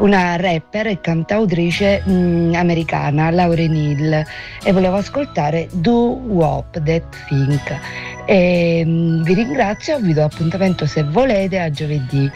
una 0.00 0.36
rapper 0.36 0.88
e 0.88 1.00
cantautrice 1.00 2.02
mh, 2.04 2.52
americana, 2.54 3.30
Lauryn 3.30 3.74
Hill, 3.74 4.22
e 4.62 4.72
volevo 4.72 4.96
ascoltare 4.96 5.68
Do 5.72 6.20
Wop 6.26 6.82
That 6.82 7.16
Think. 7.28 7.78
E, 8.26 8.84
mh, 8.84 9.22
vi 9.22 9.32
ringrazio, 9.32 9.98
vi 10.00 10.12
do 10.12 10.22
appuntamento 10.22 10.84
se 10.84 11.02
volete 11.02 11.58
a 11.58 11.70
giovedì 11.70 12.30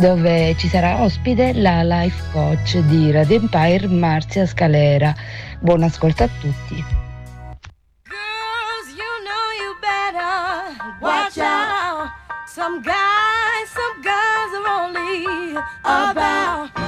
dove 0.00 0.56
ci 0.58 0.66
sarà 0.66 1.00
ospite 1.00 1.52
la 1.52 1.84
life 1.84 2.20
coach 2.32 2.78
di 2.78 3.12
Radio 3.12 3.36
Empire 3.36 3.86
Marzia 3.86 4.44
Scalera. 4.44 5.14
Buon 5.60 5.84
ascolto 5.84 6.24
a 6.24 6.28
tutti. 6.40 7.07
Some 12.58 12.82
guys, 12.82 13.68
some 13.68 14.02
guys 14.02 14.52
are 14.52 14.66
only 14.66 15.52
about 15.84 16.87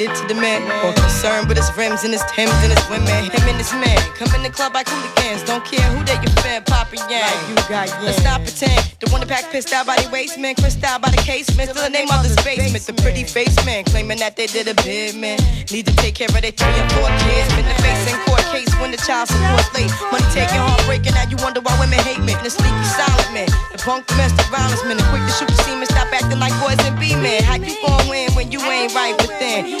Related 0.00 0.16
to 0.16 0.34
the 0.34 0.40
man. 0.40 0.64
More 0.82 0.92
concerned 0.94 1.48
with 1.48 1.56
his 1.56 1.68
rims 1.76 2.04
and 2.04 2.12
his 2.12 2.24
Timbs 2.32 2.52
and 2.64 2.72
his 2.72 2.84
women. 2.88 3.28
Him 3.28 3.44
and 3.48 3.58
his 3.58 3.72
man. 3.72 3.98
Come 4.16 4.32
in 4.34 4.42
the 4.42 4.50
club 4.50 4.74
like 4.74 4.88
hooligans. 4.88 5.44
Don't 5.44 5.64
care 5.64 5.84
who 5.92 6.04
they 6.04 6.16
your 6.24 6.32
fan, 6.40 6.64
Papa 6.64 6.96
Yang. 6.96 7.36
you 7.48 7.54
got 7.68 7.88
yeah. 7.88 8.00
Let's 8.02 8.18
stop 8.18 8.40
pretend. 8.42 8.80
The 9.00 9.08
one 9.10 9.20
that 9.20 9.28
pack 9.28 9.50
pissed 9.52 9.72
out 9.72 9.86
by 9.86 9.96
the 9.96 10.08
waistman. 10.10 10.54
Crissed 10.56 10.84
out 10.84 11.02
by 11.02 11.10
the 11.10 11.20
casement. 11.20 11.70
Still 11.70 11.84
the 11.84 11.90
name 11.90 12.08
of 12.08 12.22
the 12.24 12.32
basement. 12.44 12.84
The 12.84 12.94
pretty 13.02 13.24
face 13.24 13.56
man. 13.66 13.84
Claiming 13.84 14.18
that 14.18 14.36
they 14.36 14.46
did 14.46 14.68
a 14.68 14.74
bid, 14.82 15.16
man. 15.16 15.38
Need 15.70 15.86
to 15.86 15.94
take 15.96 16.14
care 16.14 16.28
of 16.28 16.40
their 16.40 16.52
three 16.52 16.76
and 16.80 16.88
four 16.96 17.08
kids. 17.24 17.48
Been 17.56 17.68
the 17.68 17.76
face 17.84 18.04
in 18.08 18.16
court 18.24 18.44
case 18.52 18.72
when 18.80 18.90
the 18.90 19.00
child 19.04 19.28
support 19.28 19.68
late. 19.76 19.90
Money 20.12 20.28
taking, 20.32 20.60
heartbreaking. 20.60 21.12
Now 21.12 21.28
you 21.28 21.36
wonder 21.44 21.60
why 21.60 21.76
women 21.80 22.00
hate 22.00 22.20
me. 22.24 22.32
The 22.40 22.50
sneaky 22.50 22.86
silent 22.96 23.32
man. 23.36 23.48
The 23.72 23.78
punk 23.78 24.06
domestic 24.06 24.46
violence 24.48 24.82
man. 24.84 24.96
The 24.96 25.06
quick 25.12 25.24
to 25.28 25.32
shoot 25.32 25.48
the 25.48 25.58
semen. 25.64 25.86
Stop 25.86 26.08
acting 26.12 26.40
like 26.40 26.54
boys 26.60 26.80
and 26.86 26.96
be 26.96 27.12
men. 27.16 27.42
How 27.44 27.56
you 27.56 27.74
gon' 27.84 28.08
win 28.08 28.32
when 28.32 28.52
you 28.52 28.60
ain't 28.64 28.94
right 28.94 29.16
within? 29.20 29.80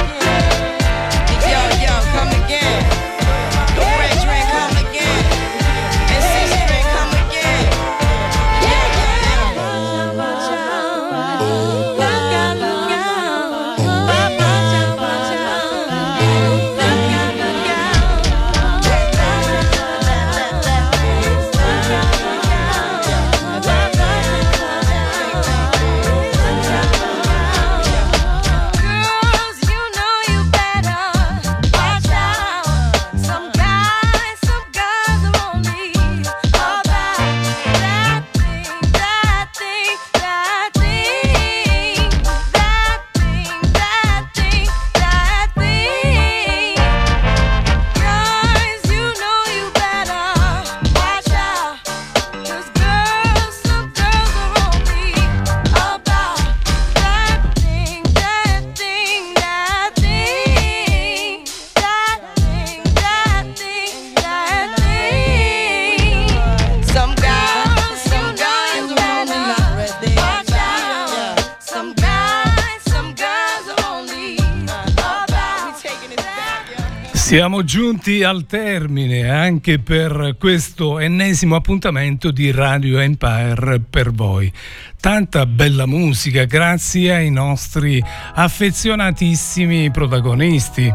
Siamo 77.31 77.63
giunti 77.63 78.23
al 78.23 78.45
termine 78.45 79.29
anche 79.29 79.79
per 79.79 80.35
questo 80.37 80.99
ennesimo 80.99 81.55
appuntamento 81.55 82.29
di 82.29 82.51
Radio 82.51 82.99
Empire 82.99 83.79
per 83.89 84.11
voi. 84.11 84.51
Tanta 84.99 85.45
bella 85.45 85.85
musica 85.85 86.43
grazie 86.43 87.15
ai 87.15 87.31
nostri 87.31 88.03
affezionatissimi 88.33 89.91
protagonisti 89.91 90.93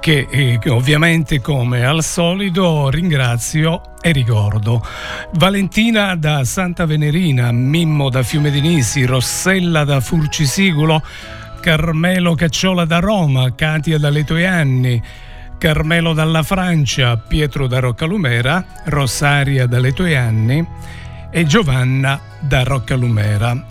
che, 0.00 0.26
eh, 0.28 0.58
ovviamente 0.66 1.40
come 1.40 1.84
al 1.84 2.02
solito 2.02 2.90
ringrazio 2.90 3.80
e 4.00 4.10
ricordo. 4.10 4.84
Valentina 5.34 6.16
da 6.16 6.42
Santa 6.42 6.86
Venerina, 6.86 7.52
Mimmo 7.52 8.10
da 8.10 8.24
Fiume 8.24 8.50
di 8.50 8.60
Nisi, 8.60 9.04
Rossella 9.04 9.84
da 9.84 10.00
Furcisigulo, 10.00 11.00
Carmelo 11.60 12.34
Cacciola 12.34 12.84
da 12.84 12.98
Roma, 12.98 13.54
Katia 13.54 13.96
da 13.98 14.10
Letoianni, 14.10 15.00
Carmelo 15.58 16.12
dalla 16.12 16.44
Francia, 16.44 17.16
Pietro 17.16 17.66
da 17.66 17.80
Roccalumera, 17.80 18.64
Rosaria 18.84 19.66
da 19.66 19.80
Letoianni 19.80 20.64
e 21.30 21.44
Giovanna 21.46 22.20
da 22.38 22.62
Roccalumera. 22.62 23.66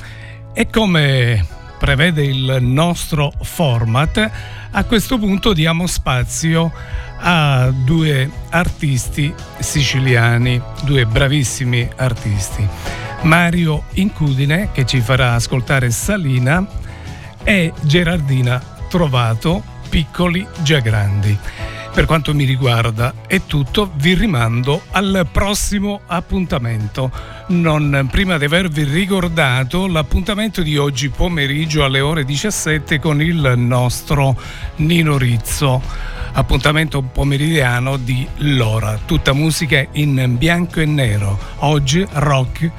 E 0.54 0.70
come 0.70 1.46
prevede 1.80 2.24
il 2.24 2.58
nostro 2.60 3.32
format, 3.42 4.32
a 4.70 4.84
questo 4.84 5.18
punto 5.18 5.54
diamo 5.54 5.88
spazio 5.88 6.72
a 7.20 7.72
due 7.72 8.30
artisti 8.50 9.34
siciliani, 9.60 10.62
due 10.84 11.06
bravissimi 11.06 11.88
artisti. 11.96 12.68
Mario 13.22 13.84
Incudine 13.94 14.70
che 14.74 14.86
ci 14.86 15.00
farà 15.00 15.36
ascoltare 15.36 15.90
Salina 15.90 16.66
e 17.44 17.72
Gerardina 17.82 18.62
Trovato, 18.90 19.64
piccoli 19.90 20.46
già 20.64 20.80
grandi. 20.80 21.76
Per 21.98 22.06
quanto 22.06 22.36
mi 22.36 22.44
riguarda 22.44 23.12
è 23.26 23.42
tutto, 23.48 23.90
vi 23.96 24.14
rimando 24.14 24.84
al 24.92 25.28
prossimo 25.32 26.02
appuntamento. 26.06 27.12
Non 27.48 28.08
prima 28.12 28.38
di 28.38 28.46
avervi 28.46 28.84
ricordato 28.84 29.88
l'appuntamento 29.88 30.62
di 30.62 30.78
oggi 30.78 31.10
pomeriggio 31.10 31.84
alle 31.84 32.00
ore 32.00 32.24
17 32.24 33.00
con 33.00 33.20
il 33.20 33.54
nostro 33.56 34.40
Nino 34.76 35.18
Rizzo. 35.18 35.82
Appuntamento 36.34 37.02
pomeridiano 37.02 37.98
di 37.98 38.28
Lora, 38.42 39.00
tutta 39.04 39.34
musica 39.34 39.84
in 39.94 40.36
bianco 40.38 40.82
e 40.82 40.86
nero. 40.86 41.36
Oggi 41.62 42.06
rock, 42.12 42.70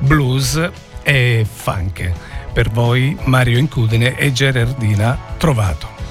blues 0.00 0.70
e 1.02 1.46
funk. 1.50 2.12
Per 2.52 2.68
voi 2.68 3.16
Mario 3.24 3.56
Incudine 3.56 4.14
e 4.14 4.30
Gerardina 4.30 5.18
Trovato. 5.38 6.01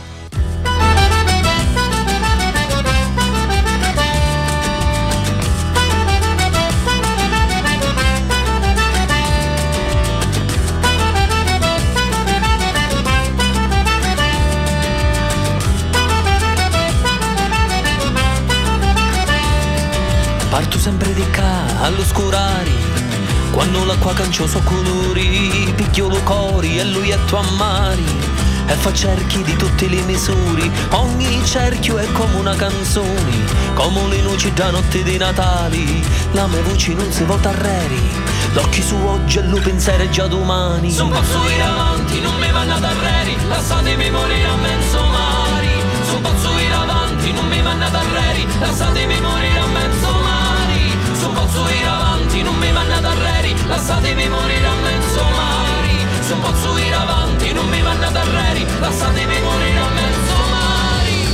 Parto 20.51 20.77
sempre 20.77 21.13
di 21.13 21.23
qua 21.31 21.63
all'oscurari 21.79 22.75
Quando 23.51 23.85
l'acqua 23.85 24.11
cancioso 24.11 24.59
colori 24.59 25.71
Picchio 25.73 26.09
lo 26.09 26.21
cori 26.23 26.77
e 26.77 26.83
lui 26.83 27.09
è 27.09 27.17
tuo 27.23 27.37
ammari 27.37 28.03
E 28.67 28.73
fa 28.73 28.91
cerchi 28.91 29.43
di 29.43 29.55
tutte 29.55 29.87
le 29.87 30.01
misure 30.01 30.69
Ogni 30.89 31.41
cerchio 31.45 31.97
è 31.99 32.11
come 32.11 32.35
una 32.35 32.53
canzone 32.53 33.45
Come 33.75 34.09
le 34.09 34.21
luci 34.23 34.51
da 34.51 34.71
notte 34.71 35.01
di 35.03 35.15
Natale 35.15 35.85
La 36.33 36.47
mia 36.47 36.61
voce 36.63 36.95
non 36.95 37.09
si 37.13 37.23
vota 37.23 37.47
arreri 37.47 38.09
L'occhi 38.51 38.81
su 38.81 38.95
oggi 38.95 39.37
e 39.37 39.59
pensiero 39.61 40.03
è 40.03 40.09
già 40.09 40.27
domani. 40.27 40.91
Son 40.91 41.07
posso 41.07 41.47
ir 41.47 41.61
avanti, 41.61 42.19
non 42.19 42.35
mi 42.35 42.51
vanno 42.51 42.73
ad 42.73 42.83
arreri 42.83 43.37
Lasciatemi 43.47 44.11
morire 44.11 44.47
a 44.47 44.55
mezzo 44.57 45.01
mari 45.05 45.69
Son 46.09 46.21
posso 46.21 46.59
ir 46.59 46.73
avanti, 46.73 47.31
non 47.31 47.47
mi 47.47 47.61
vanno 47.61 47.85
ad 47.85 47.95
arreri 47.95 48.45
Lasciatemi 48.59 49.21
morire 49.21 49.57
a 49.57 49.67
mezzo 49.67 50.07
mari 50.11 50.20
Son 51.21 51.35
posso 51.35 51.69
ir 51.69 51.85
avanti, 51.85 52.41
non 52.41 52.55
mi 52.55 52.71
vanno 52.71 52.95
ad 52.95 53.05
arreri 53.05 53.53
Lasciatemi 53.67 54.27
morire 54.27 54.65
a 54.65 54.73
mezzo 54.81 55.23
mari 55.23 56.07
Son 56.27 56.39
posso 56.41 56.75
ir 56.79 56.93
avanti, 56.95 57.53
non 57.53 57.69
mi 57.69 57.79
vanno 57.79 58.07
ad 58.07 58.15
arreri 58.15 58.65
Lasciatemi 58.79 59.39
morire 59.39 59.79
a 59.79 59.89
mezzo 59.89 60.33
mari 60.49 61.29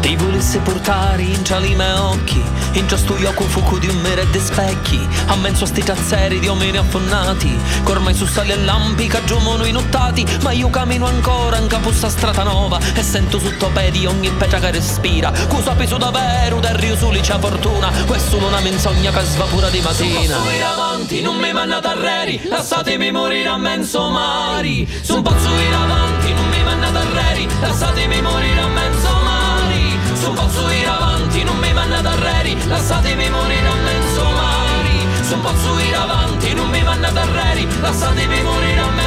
Ti 0.00 0.16
volesse 0.16 0.58
portare 0.58 1.22
in 1.22 1.42
ciali 1.42 1.70
i 1.70 1.74
miei 1.74 1.98
occhi 1.98 2.55
In 2.76 2.86
già 2.86 2.98
sto 2.98 3.16
io 3.16 3.32
fuoco 3.32 3.78
di 3.78 3.88
un 3.88 3.96
mere 4.00 4.28
de 4.28 4.38
specchi 4.38 5.00
A 5.28 5.36
mezzo 5.36 5.64
a 5.64 5.66
sti 5.66 5.82
tazzeri 5.82 6.38
di 6.38 6.46
uomini 6.46 6.76
affonnati 6.76 7.58
Che 7.82 7.90
ormai 7.90 8.14
su 8.14 8.26
sali 8.26 8.52
e 8.52 8.56
lampi 8.56 9.06
cagiomono 9.06 9.64
inottati 9.64 10.26
Ma 10.42 10.52
io 10.52 10.68
cammino 10.68 11.06
ancora 11.06 11.56
in 11.56 11.68
capo 11.68 11.90
sta 11.90 12.10
strada 12.10 12.42
nuova 12.42 12.78
E 12.94 13.02
sento 13.02 13.38
sotto 13.38 13.70
pedi 13.72 14.04
ogni 14.04 14.30
pecia 14.30 14.58
che 14.58 14.70
respira. 14.72 15.32
Cosa 15.48 15.72
peso 15.72 15.96
davvero 15.96 16.60
del 16.60 16.74
rio 16.74 16.96
su 16.96 17.08
c'è 17.08 17.38
fortuna 17.38 17.90
Questa 18.06 18.26
è 18.26 18.30
solo 18.30 18.46
una 18.48 18.60
menzogna 18.60 19.10
che 19.10 19.24
svapura 19.24 19.70
di 19.70 19.80
mattina. 19.80 20.36
Sono 20.36 20.50
avanti, 20.72 21.22
non 21.22 21.36
mi 21.36 21.52
mannate 21.54 21.86
arreri 21.86 22.42
Lasciatemi 22.44 23.10
morire 23.10 23.48
a 23.48 23.56
mezzo 23.56 24.10
mari. 24.10 24.86
Sono 25.00 25.22
pazzo 25.22 25.48
ir 25.48 25.74
avanti, 25.74 26.32
non 26.34 26.48
mi 26.48 26.62
mannate 26.62 26.98
arreri 26.98 27.48
Lasciatemi 27.58 28.20
morire 28.20 28.60
a 28.60 28.68
mezzo 28.68 29.08
mari. 29.24 29.98
Sono 30.12 30.34
pazzo 30.34 30.70
ir 30.70 30.86
avanti, 30.86 31.05
non 31.42 31.58
mi 31.58 31.72
mannate 31.72 32.08
arreri 32.08 32.56
Lasciatemi 32.68 33.28
morire 33.30 33.66
a 33.66 33.74
mezzo 33.74 34.24
mari. 34.24 35.06
Sono 35.22 35.42
pazzo 35.42 35.78
ir 35.78 35.94
avanti, 35.94 36.54
non 36.54 36.68
mi 36.68 36.82
mannate 36.82 37.18
arreri 37.18 37.66
Lasciatemi 37.80 38.42
morire 38.42 38.80
a 38.80 38.88
mezzo 38.90 39.05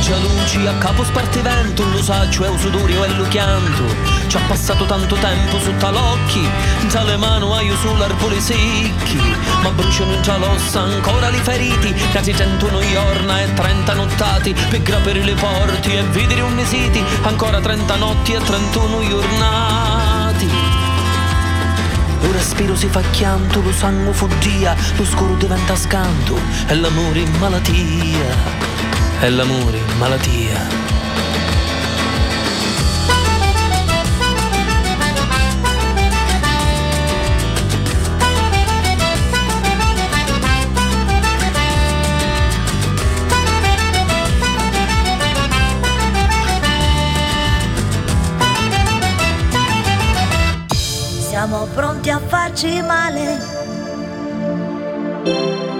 Già 0.00 0.18
luci 0.18 0.66
a 0.66 0.74
capo 0.74 1.02
spartivento, 1.02 1.82
lo 1.88 2.02
saggio 2.02 2.44
è 2.44 2.48
un 2.48 2.58
sudorio 2.58 3.04
e 3.04 3.14
lo 3.14 3.26
chianto. 3.28 3.84
Ci 4.26 4.36
ha 4.36 4.40
passato 4.46 4.84
tanto 4.84 5.14
tempo 5.14 5.58
su 5.58 5.74
talocchi, 5.78 6.46
tale 6.90 7.16
mano 7.16 7.54
hai 7.54 7.72
sull'arbore 7.80 8.38
secchi. 8.38 9.18
Ma 9.62 9.70
bruciano 9.70 10.20
già 10.20 10.36
l'ossa 10.36 10.80
ancora 10.80 11.30
li 11.30 11.38
feriti, 11.38 11.94
quasi 12.10 12.34
101 12.34 12.80
giorna 12.90 13.40
e 13.40 13.54
30 13.54 13.94
nottati, 13.94 14.54
per 14.68 14.82
grapere 14.82 15.22
le 15.22 15.34
porte 15.34 15.98
e 15.98 16.02
vedere 16.02 16.42
un 16.42 16.62
siti, 16.66 17.02
ancora 17.22 17.58
30 17.60 17.96
notti 17.96 18.32
e 18.34 18.38
31 18.42 19.08
giornati. 19.08 20.50
Lo 22.20 22.32
respiro 22.32 22.76
si 22.76 22.88
fa 22.88 23.00
chianto, 23.10 23.62
lo 23.62 23.72
sangue 23.72 24.12
fuggia, 24.12 24.76
lo 24.96 25.04
scuro 25.06 25.34
diventa 25.36 25.74
scanto, 25.76 26.38
e 26.66 26.74
l'amore 26.74 27.20
in 27.20 27.32
malattia, 27.38 28.73
e 29.20 29.30
l'amore 29.30 29.80
malattia. 29.98 30.92
Siamo 51.28 51.66
pronti 51.74 52.10
a 52.10 52.18
farci 52.18 52.80
male 52.80 53.38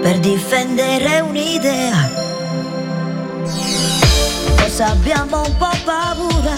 per 0.01 0.19
difendere 0.19 1.21
un'idea. 1.21 2.24
Forse 4.75 4.91
abbiamo 4.91 5.41
un 5.41 5.55
po' 5.55 5.71
paura, 5.85 6.55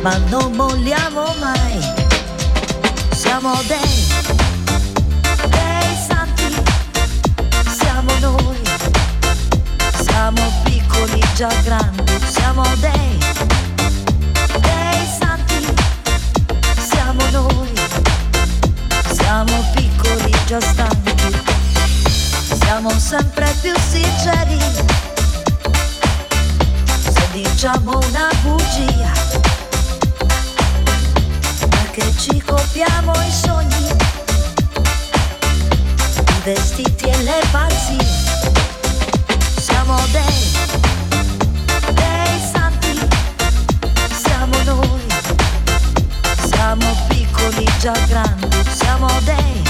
ma 0.00 0.16
non 0.30 0.52
molliamo 0.52 1.34
mai. 1.38 1.80
Siamo 3.10 3.52
dei, 3.66 4.06
dei 5.50 5.96
santi, 6.08 6.62
siamo 7.76 8.10
noi. 8.20 8.56
Siamo 10.02 10.40
piccoli 10.62 11.20
già 11.34 11.52
grandi, 11.62 12.18
siamo 12.26 12.62
dei, 12.80 13.18
dei 14.60 15.06
santi 15.20 15.74
siamo 16.88 17.22
noi, 17.32 17.72
siamo 19.12 19.62
piccoli 19.74 20.34
già 20.46 20.60
stanchi, 20.60 21.14
siamo 22.62 22.90
sempre 22.98 23.54
più 23.60 23.74
sinceri, 23.90 24.58
diciamo 27.34 27.98
una 27.98 28.30
bugia, 28.42 29.12
perché 31.68 32.12
ci 32.16 32.40
copiamo 32.40 33.12
i 33.12 33.32
sogni, 33.32 33.88
i 36.28 36.40
vestiti 36.44 37.06
e 37.06 37.22
le 37.24 37.42
pazzie, 37.50 38.06
siamo 39.60 39.96
dei, 40.12 40.52
dei 41.94 42.40
santi, 42.52 43.08
siamo 44.22 44.56
noi. 44.62 45.02
Siamo 46.46 46.86
piccoli 47.08 47.66
già 47.78 47.94
grandi, 48.06 48.48
siamo 48.70 49.08
dei, 49.24 49.63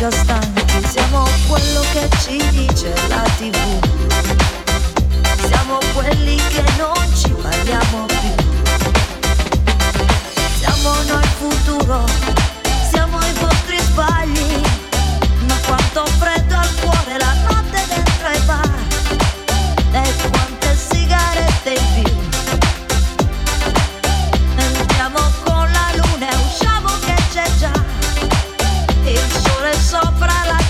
già 0.00 0.10
stanchi, 0.10 0.88
siamo 0.88 1.28
quello 1.46 1.82
che 1.92 2.08
ci 2.22 2.38
dice 2.52 2.90
la 3.08 3.22
tv, 3.36 3.54
siamo 5.46 5.78
quelli 5.92 6.36
che 6.36 6.64
non 6.78 7.14
ci 7.14 7.28
parliamo 7.28 8.06
più, 8.06 8.34
siamo 10.58 10.90
noi 11.06 11.26
futuro, 11.38 12.04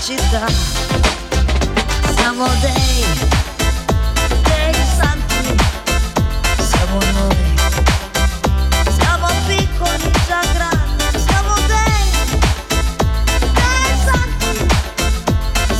città. 0.01 0.47
Siamo 2.15 2.47
dei, 2.59 3.05
dei 4.41 4.73
santi, 4.97 5.55
siamo 6.57 6.97
noi. 7.13 7.35
Siamo 8.97 9.27
piccoli 9.45 10.11
già 10.27 10.41
grandi, 10.53 11.03
siamo 11.27 11.53
dei, 11.67 12.01
dei 13.53 13.93
santi, 14.07 14.65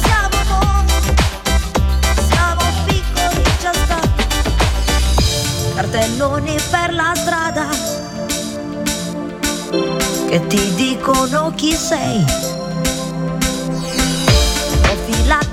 siamo 0.04 0.38
noi. 0.50 0.86
Siamo 2.30 2.64
piccoli 2.86 3.44
già 3.60 3.74
stanchi 3.74 4.26
Cartelloni 5.74 6.56
per 6.70 6.94
la 6.94 7.12
strada 7.16 7.68
Che 10.30 10.48
ti 10.48 10.74
dicono 10.76 11.52
chi 11.56 11.74
sei 11.74 12.51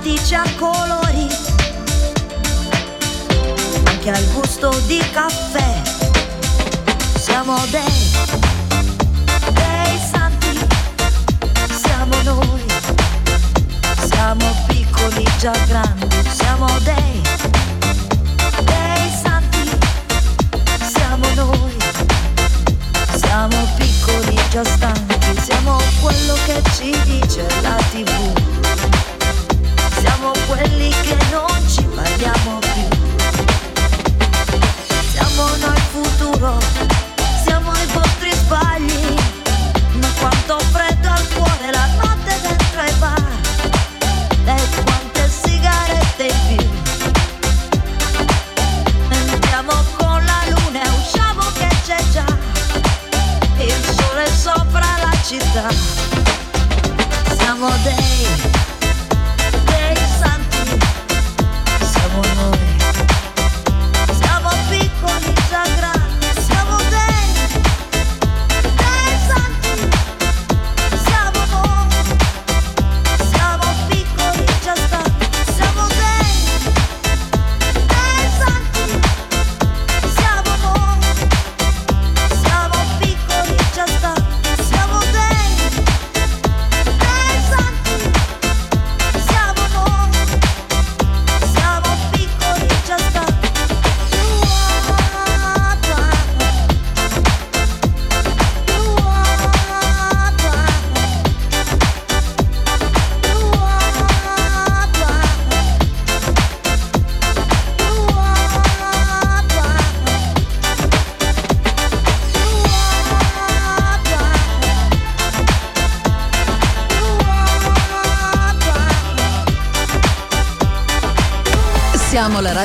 Profilattici 0.08 0.34
a 0.34 0.42
colori 0.56 1.28
Anche 3.84 4.10
al 4.10 4.24
gusto 4.32 4.70
di 4.86 4.98
caffè. 5.12 5.82
Siamo 7.18 7.56
dei 7.70 7.82
Dei 9.52 9.98
santi 10.10 10.66
Siamo 11.82 12.22
noi. 12.22 12.64
Siamo 14.06 14.44
piccoli 14.66 15.26
già 15.38 15.52
grandi, 15.66 16.07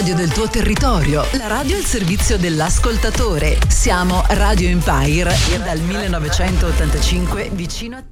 radio 0.03 0.15
del 0.17 0.33
tuo 0.33 0.49
territorio, 0.49 1.25
la 1.37 1.47
radio 1.47 1.77
al 1.77 1.83
servizio 1.85 2.37
dell'ascoltatore. 2.37 3.57
Siamo 3.69 4.21
Radio 4.31 4.67
Empire 4.67 5.33
dal 5.63 5.79
1985 5.79 7.49
vicino 7.53 7.95
a 7.95 8.01
te. 8.01 8.11